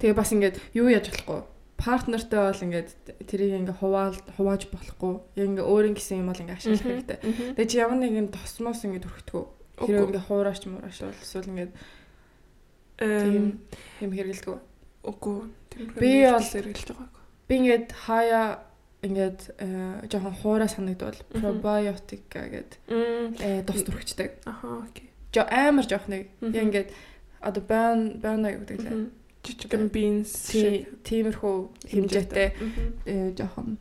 [0.05, 1.41] Тэгээ бас ингээд юу яаж болохгүй.
[1.81, 2.91] Партнертай бол ингээд
[3.25, 5.15] тэрийг ингээ хуваал хувааж болохгүй.
[5.41, 7.19] Яг ингээ өөрийн гэсэн юм бол ингээ ашиглах хэрэгтэй.
[7.57, 9.45] Тэгээ чи ямар нэгэн тосмос ингээ төрөхдгөө.
[9.81, 11.69] Тэр ингээ хуураач муураач бол эсвэл ингээ
[12.97, 13.61] Эм,
[14.01, 14.57] юм хэргэлдэг.
[15.05, 15.53] Үгүй.
[16.01, 17.23] Би бол- сэргэлж байгаагүй.
[17.49, 18.65] Би ингээд хаяа
[19.07, 22.81] ингээд э, жоохон хуурай санагдвал пробиотика гэдэг
[23.41, 24.31] э, тус төрөгчдөг.
[24.45, 25.11] Аха, окей.
[25.33, 26.29] Жо амар жоох нэг.
[26.43, 26.91] Яг ингээд
[27.41, 29.07] одоо байн байна гэдэг лээ.
[29.47, 29.91] Жижигэн
[30.51, 31.57] Тий, тиймэрхүү
[31.91, 32.49] хэмжээтэй
[33.07, 33.79] э, жоохон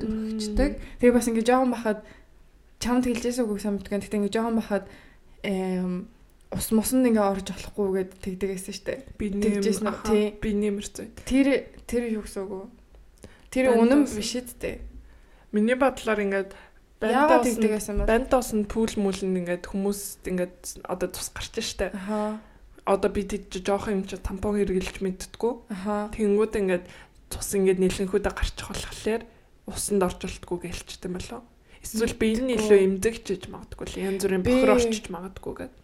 [0.00, 0.70] төрөгчдөг.
[1.00, 2.00] Тэгээ бас ингээд жоохон бахад
[2.80, 4.00] чамд хэлжээс үгүй самтган.
[4.00, 4.84] Тэгтээ ингээд жоохон бахад
[5.44, 6.08] эм
[6.52, 8.94] ус мус нь ингээ орж болохгүй гэд тэгдэгсэн штэ.
[9.18, 10.08] Би тэгжсэн нэм үү?
[10.08, 10.26] Тий.
[10.38, 11.06] би нэмэрцээ.
[11.26, 11.46] Тэр
[11.84, 12.75] тэр юу гэсэн үг вэ?
[13.50, 14.82] Тэр үнэн биш үсттэй.
[15.52, 16.50] Миний бодлоор ингээд
[17.00, 18.08] Яагаад нь тэгдэгсэн бэ?
[18.08, 21.92] бандаас нь пүүл мүлэн ингээд хүмүүс ингээд одоо тус гарч штэ.
[21.92, 22.40] Аха.
[22.88, 25.52] Одоо би тийч жоох юм чи тампон хэрглэж мэдтгүү.
[25.68, 26.08] Аха.
[26.16, 26.84] Тэнгүүд ингээд
[27.28, 29.22] цус ингээд нэлэнхүүдэ гарчих болохоор
[29.68, 31.40] усанд орж болтгүй гэлчтэй юм болоо.
[31.84, 35.74] Эсвэл би энэ илүү эмзэгч гэж магадгүй л янз бүрийн бохор орчиж магадгүй гэд.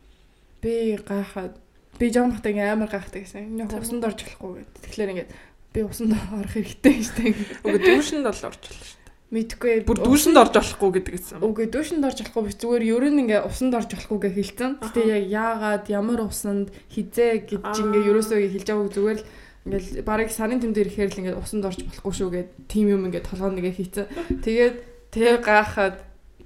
[0.65, 1.55] Би гайхаад
[2.01, 3.59] би жоон ингээ амар гайхдаг гэсэн.
[3.59, 3.69] Тийм.
[3.69, 4.73] усанд орж болохгүй гэд.
[4.81, 5.29] Тэгэхээр ингээ
[5.73, 7.35] би усанд орох хэрэгтэй штэ.
[7.65, 9.11] Үгүй дүүшинд бол орж болно шүү дээ.
[9.33, 9.75] Мэдгүй.
[9.89, 11.41] Бүр дүүшинд орж болохгүй гэдэг гэсэн.
[11.41, 14.73] Үгүй дүүшинд орж болохгүй биш зүгээр ер нь ингээ усанд орж болохгүй гэж хэлсэн.
[14.85, 19.29] Гэтэ яг яагаад ямар усанд хизээ гэж ингээ ерөөсөө хэлж байгааг зүгээр л
[19.63, 23.09] ингээл барыг сарын тэм дээр ихээр л ингээ усанд орж болохгүй шүү гэд тим юм
[23.09, 24.07] ингээ толгойн нэгэ хийцэн.
[24.45, 24.77] Тэгээд
[25.17, 25.97] тэгээ гайхаад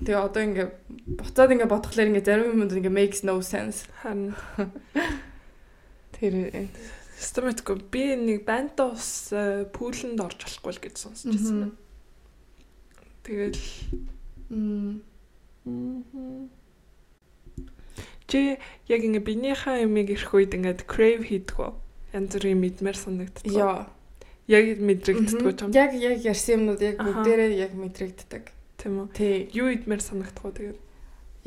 [0.07, 0.67] тэгээ одоо ингээ
[1.19, 3.91] буцаад ингээ бодглохлоор ингээ зарим юмуд ингээ makes no sense.
[3.99, 4.31] Харин
[6.21, 6.69] Тэр
[7.17, 11.73] систематикгүй би нэг бандаа ус э, пүүлэнд орж болохгүй л гэж сонсч байсан.
[11.73, 11.87] Мгм.
[13.25, 13.61] Тэгэл
[18.29, 21.73] чи яг ингээ бинийхээ юмыг ирэх үед ингээд crave хийдэг үү?
[22.13, 23.49] Янз бүрийн мэдмээр санагддаг.
[23.49, 23.89] Яа.
[24.47, 25.73] Яг мэдрэгддэг юм.
[25.75, 28.45] Яг яг ярьсан юмнууд яг бүгдээрээ яг мэдрэгддэг.
[28.79, 29.51] Тийм үү?
[29.57, 30.79] Юу идмээр санагдах уу тэгээд?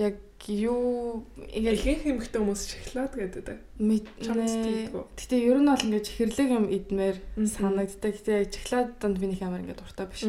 [0.01, 0.15] Яг
[0.47, 3.59] юу яг Ихэнх эмхтэй хүмүүс шоколад гэдэг.
[3.79, 8.13] Гэтэ ер нь бол ингээд чихэрлэг юм идмээр санагддаг.
[8.15, 10.23] Гэтэ чихлаад донд би нэг амар ингээд дуртай биш.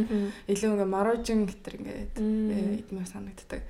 [0.50, 3.62] Илүү ингээд марожин гэтэр ингээд э, идмээр санагддаг.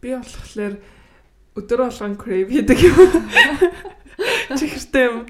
[0.00, 0.74] Би болохоор
[1.58, 2.96] өдөр болгон crave хийдэг юм.
[4.58, 5.26] Чихэртэй юм.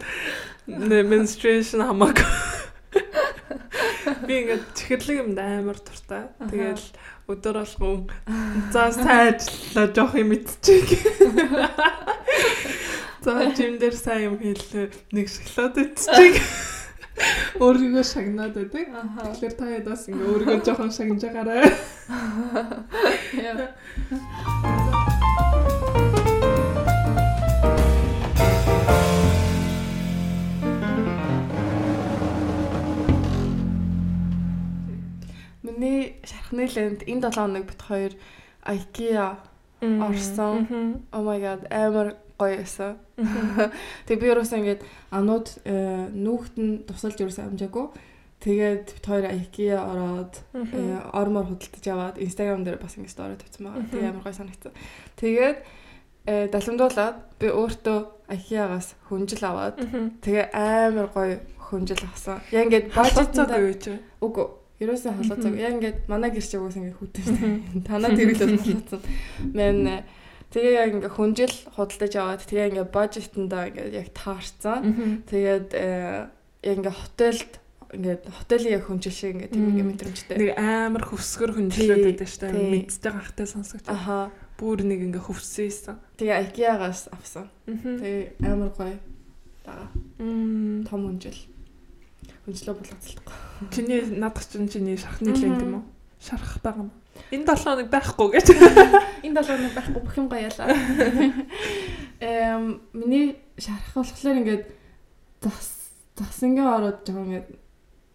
[0.69, 2.29] Menstruation хамаагүй.
[4.27, 6.29] Би ингээд чихэрлэг юм амар дуртай.
[6.49, 6.87] Тэгэл
[7.29, 8.09] өдөр болгон
[8.73, 10.99] за сайн ажиллаа жоох юм идчихье.
[13.21, 14.89] За жим дээр сайн юм хийлээ.
[15.13, 16.41] Нэг шоколад идчихье.
[17.59, 18.87] Өөрийгөө шагнаад байдаг.
[18.89, 21.75] Тэгэхээр та ядаас ингээ өөрийгөө жоохон шагнаж байгаарай.
[23.43, 24.78] Яа.
[36.67, 38.13] Лэнд энэ 7 хоног бит хоёр
[38.67, 39.39] IKEA
[39.81, 41.05] Орсон.
[41.13, 42.99] Oh my god амар гоё байсан.
[44.07, 47.87] Тэг би ерөөсөө ингээд анууд э, núхт нь тусалж ерөөсөө амжаагүй.
[48.43, 53.67] Тэгээд бит хоёр IKEA ороод э, ормор худалдаж аваад Instagram дээр бас ингэ стори тавьсан
[53.67, 53.91] байгаа.
[53.91, 54.73] Тэгээ амар гоё санагдсан.
[55.19, 55.59] Тэгээд
[56.27, 57.99] э, даламдуулаад би өөртөө
[58.35, 59.79] IKEA-гаас хүнжил аваад
[60.23, 62.39] тэгээ амар гоё хүнжил авсан.
[62.55, 62.95] Яг ингээд
[63.59, 63.99] юу ч.
[64.23, 64.47] үгүй
[64.79, 65.53] ерөөсөө халууцаг.
[65.53, 65.59] Мгм.
[65.59, 67.83] Яг ингээд манай гэр шиг уус ингээд дээ.
[67.83, 69.01] Танаа тэрэлээс халууцсан.
[69.55, 69.79] Мен
[70.55, 74.81] тэгээ яг ингээд хүнжил худалдаж аваад тэгээ ингээд бажетандаа ингээд яг таарцсан.
[75.27, 76.31] Тэгээд э,
[76.63, 77.53] яг ингээ хотелд
[77.91, 79.91] ингээд хотелийн яг хүнжил шиг ингээ тийм ингээ Мм.
[79.97, 80.37] мэдрэмжтэй.
[80.39, 81.51] Нэг амар хөвсгөр
[81.99, 82.71] Тий, байдаг шүү дээ.
[82.71, 83.87] Мэдтэй гахтай сонсогч.
[83.89, 84.31] Аха.
[84.61, 85.97] Бүр нэг ингээ хөвсөөйсэн.
[86.21, 87.49] Тэгээ IKEA-гаас авсан.
[87.67, 88.99] Тэгээ амар гоё.
[89.65, 89.89] Дага.
[90.21, 90.85] Мм.
[90.85, 91.41] Том хүнжил.
[92.49, 93.37] Хүнжлөө болгоцолдохгүй.
[93.77, 95.41] Чиний надах чинь чиний шархны Мгм.
[95.45, 95.85] лэнд юм уу?
[96.17, 96.91] Шарах байгаа юм.
[97.29, 98.47] Энэ 7 хоног байхгүй гэж.
[99.21, 100.73] Энэ 7 хоног байхгүй бүх юм гоёлаа.
[102.25, 104.65] Эм миний шарах болохоор ингээд
[105.45, 107.49] зас засангийн ороод жоо ингээд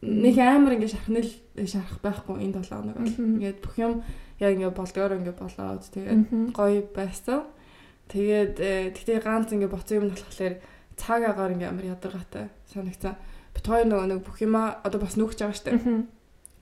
[0.01, 1.21] нэг амар ингээд шархны
[1.69, 4.01] шарах байхгүй энэ 7 хоног бол ингээд бүх юм
[4.41, 6.21] яг ингээд болдгоор ингээд болоод тэгээд
[6.57, 7.45] гоё байсан.
[8.09, 8.57] Тэгээд
[8.97, 10.57] тэгтээ ганц ингээд боцсон юм болохоор
[10.97, 13.15] цаг агаар ингээд амар ядаргаатай санагцсан.
[13.54, 15.78] Бит хоёр нөгөө нэг бүх юма одоо бас нүгч байгаа штэ.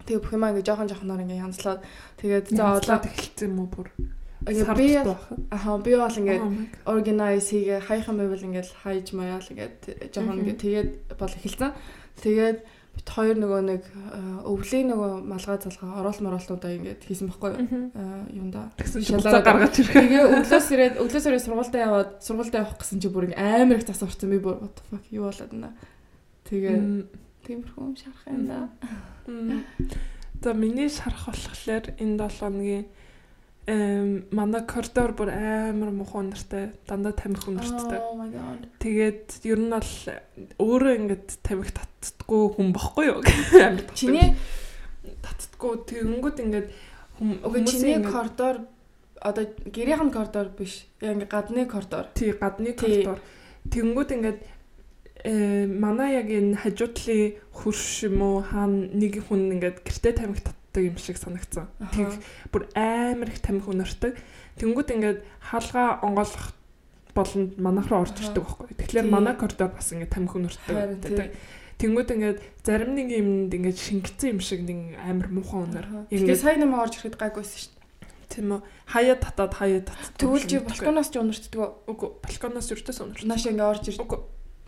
[0.05, 1.81] Тэгээ бүх юмаа ингээ жоохон жоохноор ингээ янзлаад
[2.19, 3.87] тэгээд за одоо эхэлсэн юм уу бүр.
[4.41, 6.39] Ингээ би аа би бол ингээ
[6.89, 11.71] organize хийгээ хаяхан байвал ингээ хайж маяал ингээ жоохон ингээ тэгээд бол эхэлсэн.
[12.17, 12.59] Тэгээд
[12.91, 13.83] бит хоёр нөгөө нэг
[14.43, 17.53] өвлийн нөгөө малгай залгаа орол моролтуудаа ингээд хийсэн байхгүй
[18.35, 19.95] юунда шалаа гаргаж ирэх.
[19.95, 24.03] Тэгээ өглөөс ирээд өглөөс ирээд сургуультай яваад сургуультай явах гэсэн чи бүр амар их зас
[24.03, 25.71] орсон би бүр what the fuck юу болоод байна.
[26.51, 27.07] Тэгээ
[27.47, 28.59] тиймэрхүү юм шарах юм да.
[30.43, 32.85] За миний шарах болохоор энэ 7 хоногийн
[33.71, 38.03] эм манай коридор бүр амар муухай нартай дандаа тамхи унарчдаг.
[38.83, 39.93] Тэгээд ер нь бол
[40.59, 43.23] өөрөө ингээд тамхи татдаггүй хүн бохгүй юу?
[43.55, 44.35] Амар чиний
[45.23, 46.67] татдаггүй тэгэнгүүт ингээд
[47.15, 48.67] хүмүүс чиний коридор
[49.21, 50.89] одоо гэрийнх нь коридор биш.
[50.99, 52.05] Яг ингээд гадны коридор.
[52.17, 53.21] Тий, гадны коридор.
[53.69, 54.39] Тэгэнгүүт ингээд
[55.23, 60.81] э манай яг энэ хажуудлын хөрш юм уу хаана нэг хүн ингээд гэрте тамхи татдаг
[60.81, 61.69] юм шиг санагдсан.
[61.93, 62.17] Тэг
[62.49, 64.17] бүр амар их тамхи өнөртөг.
[64.57, 66.57] Тэнгүүд ингээд хаалгаа онгойлгох
[67.13, 68.73] болонд манайх руу орж ирдэг байхгүй.
[68.81, 71.29] Тэгэхээр манай коридор бас ингээд тамхи өнөртөг.
[71.77, 76.09] Тэнгүүд ингээд зарим нэг юмд ингээд шингэсэн юм шиг нэг амар муухай өнөр.
[76.09, 77.79] Ингээд сайн юм орж ирэхэд гайгүйсэн шүү дээ.
[78.31, 78.61] Тийм үү.
[78.89, 80.17] Хаяа татаад хаяа татдаг.
[80.17, 81.73] Тэгвэл чи балконоос ч унартдаг уу?
[81.89, 82.09] Үгүй.
[82.21, 83.27] Балконоос өртөөс унартдаг.
[83.27, 84.05] Нааш ингээд орж ирдэг.
[84.07, 84.21] Үгүй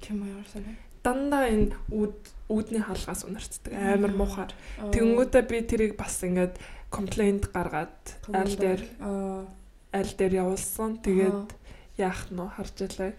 [0.03, 0.75] Тийм үү ямар сайн.
[1.03, 2.19] Дандаа энэ үүд
[2.51, 4.51] үүдний хаалгаас унарцдаг амар муухай.
[4.91, 6.59] Тэнгүүдээ би тэрийг бас ингээд
[6.91, 10.99] комплейнт гаргаад аль дээр аль дээр явуулсан.
[10.99, 11.49] Тэгээд
[11.97, 13.11] яах нь харж ялаа.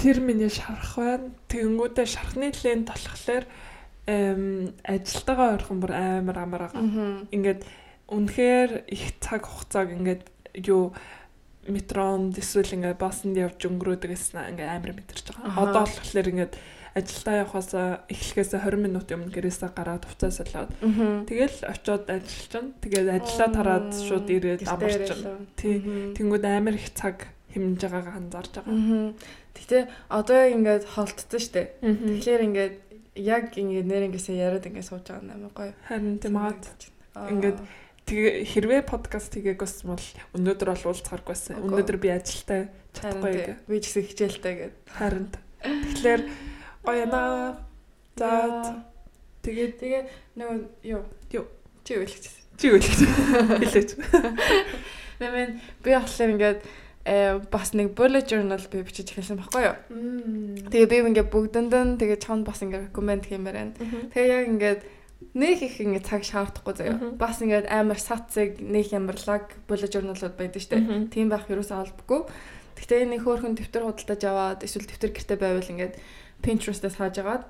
[0.00, 1.28] Тэр миний шарах байна.
[1.52, 3.44] Тэнгүүдээ шархны лент болохоор
[4.08, 7.28] эм ажилтайгаа ойрхон бүр амар амар байгаа.
[7.32, 7.64] Ингээд
[8.08, 10.24] үнэхээр их цаг хугацааг ингээд
[10.68, 10.92] юу
[11.68, 15.62] метронд эсвэл ингээд басанд явж өнгөрөөдөг гэсэн ингээд амар мэдэрч байгаа.
[15.62, 16.54] Одоо болохоор ингээд
[16.94, 17.70] ажилдаа явахаас
[18.06, 20.70] эхлэхээс 20 минут өмнө гэрээсээ гараад уцаа солиод
[21.26, 25.50] тэгэл очиод ажиллаж чинь тэгээд ажиллаа тараад шууд ирээд амарч чинь.
[25.58, 25.82] Тий.
[26.14, 29.10] Тэнгүүд амар их цаг хэмнэж байгаагаа анзаарж байгаа.
[29.58, 31.82] Гэтэ одоо ингээд холтсон штэ.
[31.82, 32.74] Тэгэхээр ингээд
[33.18, 35.72] яг ингээд нэр ингээсээ яриад ингээд сууж байгаа юм амар гоё.
[35.86, 36.54] Харин тийм аа.
[37.30, 37.58] Ингээд
[38.04, 41.56] Тэгээ хэрвээ подкаст хийгээгээс бол өнөөдөр бол уулзахааргүйсэн.
[41.56, 43.56] Өнөөдөр би ажилтаа чадахгүй.
[43.64, 44.74] Би ч гэсэн хичээлтэй гэд.
[44.92, 45.32] Харин.
[45.64, 46.22] Тэгэхээр
[46.84, 47.64] гоё яна.
[48.12, 48.84] За
[49.40, 50.02] тэгээд тэгээ
[50.36, 51.02] нөгөө юу
[51.32, 51.44] юу
[51.80, 52.44] чи юу хэлчихсэн.
[52.60, 53.08] Чи юу хэлчихсэн.
[53.64, 53.90] Хэлээч.
[55.24, 55.50] Нэмэн
[55.80, 56.60] би болохоор ингээд
[57.08, 59.76] э бас нэг bullet journal би бичиж эхэлсэн байхгүй юу.
[60.68, 63.76] Тэгээ би ингээд бүгдэнд нь тэгээ чонд бас ингээд рекоменд хиймээр байна.
[64.12, 64.80] Тэгээ яг ингээд
[65.32, 67.16] нэг их ингэ цаг шаардахгүй заяа.
[67.16, 71.08] Бас ингээд амар сацыг нэг ямарлаг bullet journal-ууд байдаг дээ.
[71.08, 72.28] Тийм байх юусаа албагүй.
[72.76, 75.94] Гэхдээ нэг хөөрхөн дэвтэр худалдаж аваад эсвэл дэвтэр гэртээ байвал ингээд
[76.44, 77.44] Pinterest-ээс хааж агаад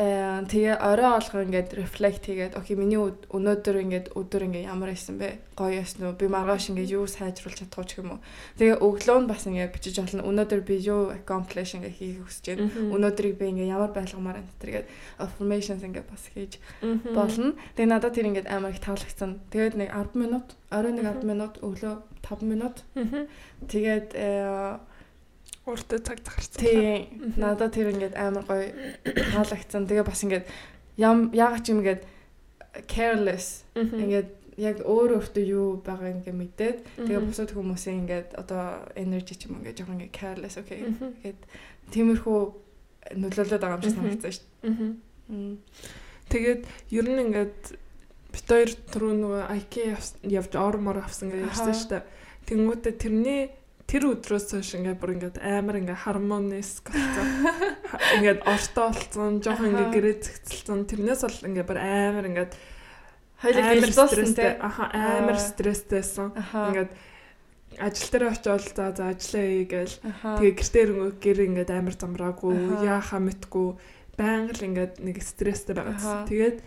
[0.00, 5.20] э тэгээ орой олго ингээд reflect хийгээд окей миний өнөөдөр ингээд өдөр ингээд ямар байсан
[5.20, 5.52] бэ?
[5.52, 6.16] Гоё ясн уу?
[6.16, 8.24] Би маргааш ингээд юу сайжруулж чадах ч юм уу.
[8.56, 10.24] Тэгээ өглөө нь бас ингээд бичиж олно.
[10.24, 12.72] Өнөөдөр би юу accomplish ингээд хийх хүсэж байна.
[12.96, 14.88] Өнөөдрийг би ингээд ямар байлгамаар байна тэргээд
[15.20, 16.56] affirmations ингээд бас хийж
[17.12, 17.52] болно.
[17.76, 19.44] Тэгээ надад тэр ингээд амар их таалагдсан.
[19.52, 22.80] Тэгээд нэг 10 минут, орой нэг 10 минут, өглөө 5 минут.
[23.68, 24.80] Тэгээд э
[25.70, 26.60] өөртөө цаг загарсан.
[26.60, 27.34] Тийм.
[27.38, 28.70] Надад тэр ингээд амар гоё
[29.06, 29.86] таалагдсан.
[29.86, 30.46] Тэгээ бас ингээд
[30.98, 32.02] ям яагаад ч юм ингээд
[32.86, 39.34] careless ингээд яг өөр өөртөө юу байгаа ингээ мэдээд тэгээ бусад хүмүүсийн ингээд одоо energy
[39.34, 41.40] ч юм ингээд жоохон ингээ careless okay гэхэд
[41.94, 42.40] тиймэрхүү
[43.16, 45.56] нөлөөлөд байгаа юм шиг санагдсан шүү дээ.
[46.30, 46.62] Тэгээд
[46.92, 47.60] ер нь ингээд
[48.30, 49.74] бит хоёр түрүү нөгөө IK
[50.28, 52.02] явж ормор авсан гэж ярьсан шүү дээ.
[52.46, 53.42] Тэнгүүтээ тэрний
[53.90, 57.26] тэр өдрөөс хойш ингээд бүр ингээд амар ингээд хармонис болсон.
[58.22, 60.86] Ингээд ортой болсон, жоох ингээд гэрээ зэгцэлсэн.
[60.86, 62.52] Тэрнээс бол ингээд бүр амар ингээд
[63.42, 64.54] хоёул стресстэй.
[64.62, 66.28] Аха амар стресстэйсэн.
[66.38, 66.90] Ингээд
[67.82, 69.96] ажил дээр очиод за за ажиллаа хий гээл.
[70.38, 72.54] Тэгээ гэртээ ирэнгөө гэр ингээд амар замраагүй,
[72.86, 73.68] яахаа мэдгүй,
[74.14, 76.30] байнга л ингээд нэг стресстэй байгаадсан.
[76.30, 76.58] Тэгээд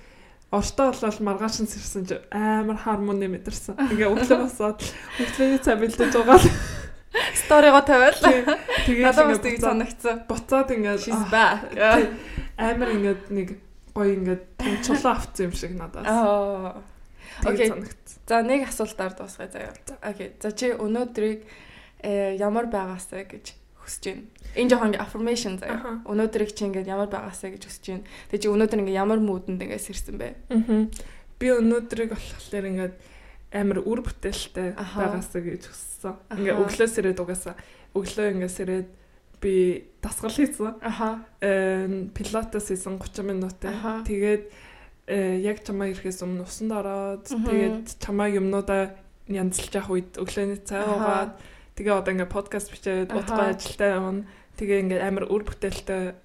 [0.53, 3.73] Ортой болол маргааш нь сэрсэн чи амар хармони мэдэрсэн.
[3.89, 4.85] Ингээ өглөө босоод
[5.17, 6.37] өглөөний цай бэлдэж байгаа
[7.53, 8.17] л Сторого тавиал.
[8.85, 10.25] Тэгээд надад тийг санагцсан.
[10.25, 11.05] Буцаад ингээд.
[12.57, 13.47] Амар ингээд нэг
[13.93, 14.43] гоё ингээд
[14.81, 16.05] чулуу авцсан юм шиг надад.
[16.09, 16.81] Аа.
[17.45, 17.69] Окей.
[18.25, 19.73] За нэг асуултаар дуусгая заяа.
[20.01, 20.33] Окей.
[20.41, 21.45] За чи өнөөдрийг
[22.01, 24.25] э, ямар байгаасаа гэж хүсэж байна?
[24.57, 26.01] Энэ жоохон affirmation заяа.
[26.09, 28.05] Өнөөдрийг чи ингээд ямар байгаасаа гэж хүсэж байна.
[28.33, 30.29] Тэгээ чи өнөөдөр ингээд ямар муудэнд ингээд сэрсэн бэ?
[30.49, 30.89] Аа.
[31.37, 32.95] Би өнөөдрийг болохоор ингээд
[33.53, 36.13] амар үр бүтээлтэй байгаасаа гэж хүссэн.
[36.41, 37.55] Ингээ өглөө сэрээд угаасаа
[37.93, 38.89] өглөө ингээ сэрээд
[39.43, 39.53] би
[40.01, 40.81] дасгал хийсэн.
[40.81, 41.21] Аха.
[41.39, 43.75] Э пилатес хийсэн 30 минутын.
[44.09, 44.43] Тэгээд
[45.07, 48.97] э яг чамаа ирэхээс өмнө усанд ороод тэгээд чамаа юмнуудаа
[49.29, 51.37] янзлж явах үед өглөөний цай уугаад
[51.75, 54.25] тэгээ одоо ингээ подкаст бичээд утгаа ажилтаа явна.
[54.57, 56.15] Тэгээ ингээ амар үр бүтээлтэй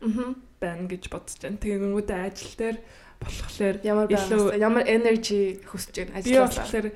[0.00, 0.36] Мгм.
[0.60, 1.58] байна гэж бодож байна.
[1.58, 2.76] Тэгээ гингүүдээ ажил дээр
[3.20, 6.64] болохоор Ямар Илүү- ямар energy хүсэж байна ажилласаа.
[6.64, 6.86] болохоор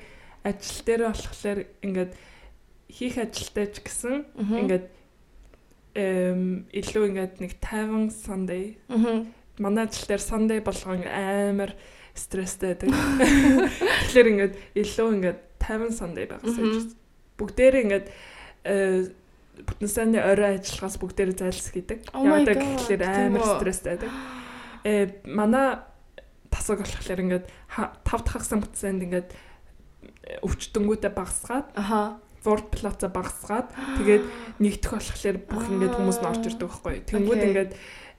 [0.43, 2.11] ажил дээр болохоор ингээд
[2.91, 4.85] хийх ажилтай ч гэсэн ингээд
[5.95, 9.27] эм илүү ингээд нэг 50 Sunday Мгм.
[9.59, 11.75] манай ажил дээр Sunday болгон амар
[12.15, 12.89] стресстэй байдаг.
[12.91, 16.95] Тэгэхээр ингээд илүү ингээд 50 Sunday гэж
[17.39, 18.07] бүгдээрээ ингээд
[18.65, 19.11] э
[19.67, 21.99] бүтэн сарын орой ажиллагаас бүгдээрээ зайлс хийдэг.
[22.15, 24.11] Oh гэхээр тийм амар стресстэй байдаг.
[24.87, 25.83] Э манай
[26.51, 27.45] тасаг болохоор ингээд
[28.05, 32.19] 5 дахь самбцанд ингээд э, өвчтөнгүүтээ багсгаад Аха.
[32.45, 33.69] World Plaza багсгаад
[34.01, 34.23] тэгээд
[34.59, 36.95] нэгдэх болохоор бүх ингээд хүмүүс нь орж ирдэг байхгүй.
[37.05, 37.71] Тэнгүүд ингээд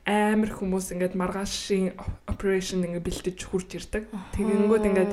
[0.06, 1.94] амар хүмүүс ингээд маргаашийн
[2.30, 4.06] operation ингээд бэлтэж хурж ирдэг.
[4.34, 5.12] Тэгэнгүүт ингээд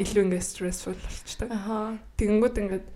[0.00, 1.48] илүү ингээд stressful болчдаг.
[1.52, 1.96] Аха.
[2.20, 2.86] Тэгэнгүүт ингээд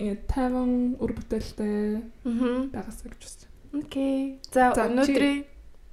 [0.00, 1.76] ингээд 50 үр бүтээлтэй
[2.24, 2.72] Мгм.
[2.72, 3.84] байгаасаа гэж байна.
[3.84, 4.40] Окей.
[4.52, 5.44] За өнөөдрийг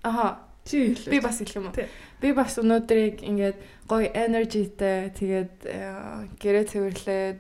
[0.03, 0.27] аха
[0.65, 1.11] Чи хэлээ.
[1.11, 1.75] би бас хэлэх юм уу?
[2.21, 3.57] Би бас өнөөдрийг ингээд
[3.89, 7.39] гоё energyтэй тэгээд э, гэрээ цэвэрлээд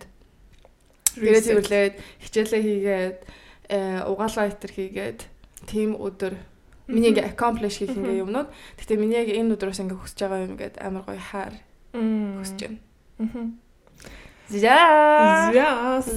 [1.21, 1.93] гэрээ цэвэрлээд
[2.25, 3.17] хичээлээ хийгээд
[3.69, 5.19] э, угаалгаа итер хийгээд
[5.69, 6.33] team өдөр
[6.89, 8.49] миний ингээ accomplish хийх ингээ юмнууд.
[8.81, 11.53] Гэтэ миний яг энэ өдрөөс ингээ хүсэж байгаа юм ингээд амар гоё хаар
[11.93, 12.79] хүсэж байна.
[13.21, 13.53] байна.
[14.51, 14.75] За.
[15.53, 16.09] Яас.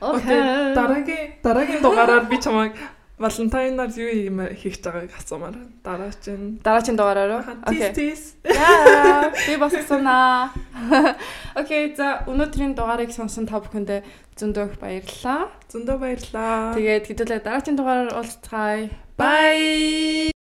[0.00, 0.74] Окей.
[0.74, 2.74] Дараагийн дараагийн дугаараар би чамайг
[3.18, 5.70] Валентайнаар юу юм хийх байгааг асуумаар байна.
[5.86, 7.42] дараа чинь Дараагийн дугаараар уу?
[7.62, 8.14] Окей.
[8.42, 10.50] Яа, би бас санаа.
[11.60, 14.02] Окей, за өнөөдрийн дугаарыг сонсон та бүхэндээ
[14.34, 15.46] зөндөө их баярлалаа.
[15.70, 16.74] Зөндөө баярлаа.
[16.74, 18.90] Тэгээд хэдүүлээ дараагийн дугаараар уулзцгаая.
[19.14, 20.33] Bye.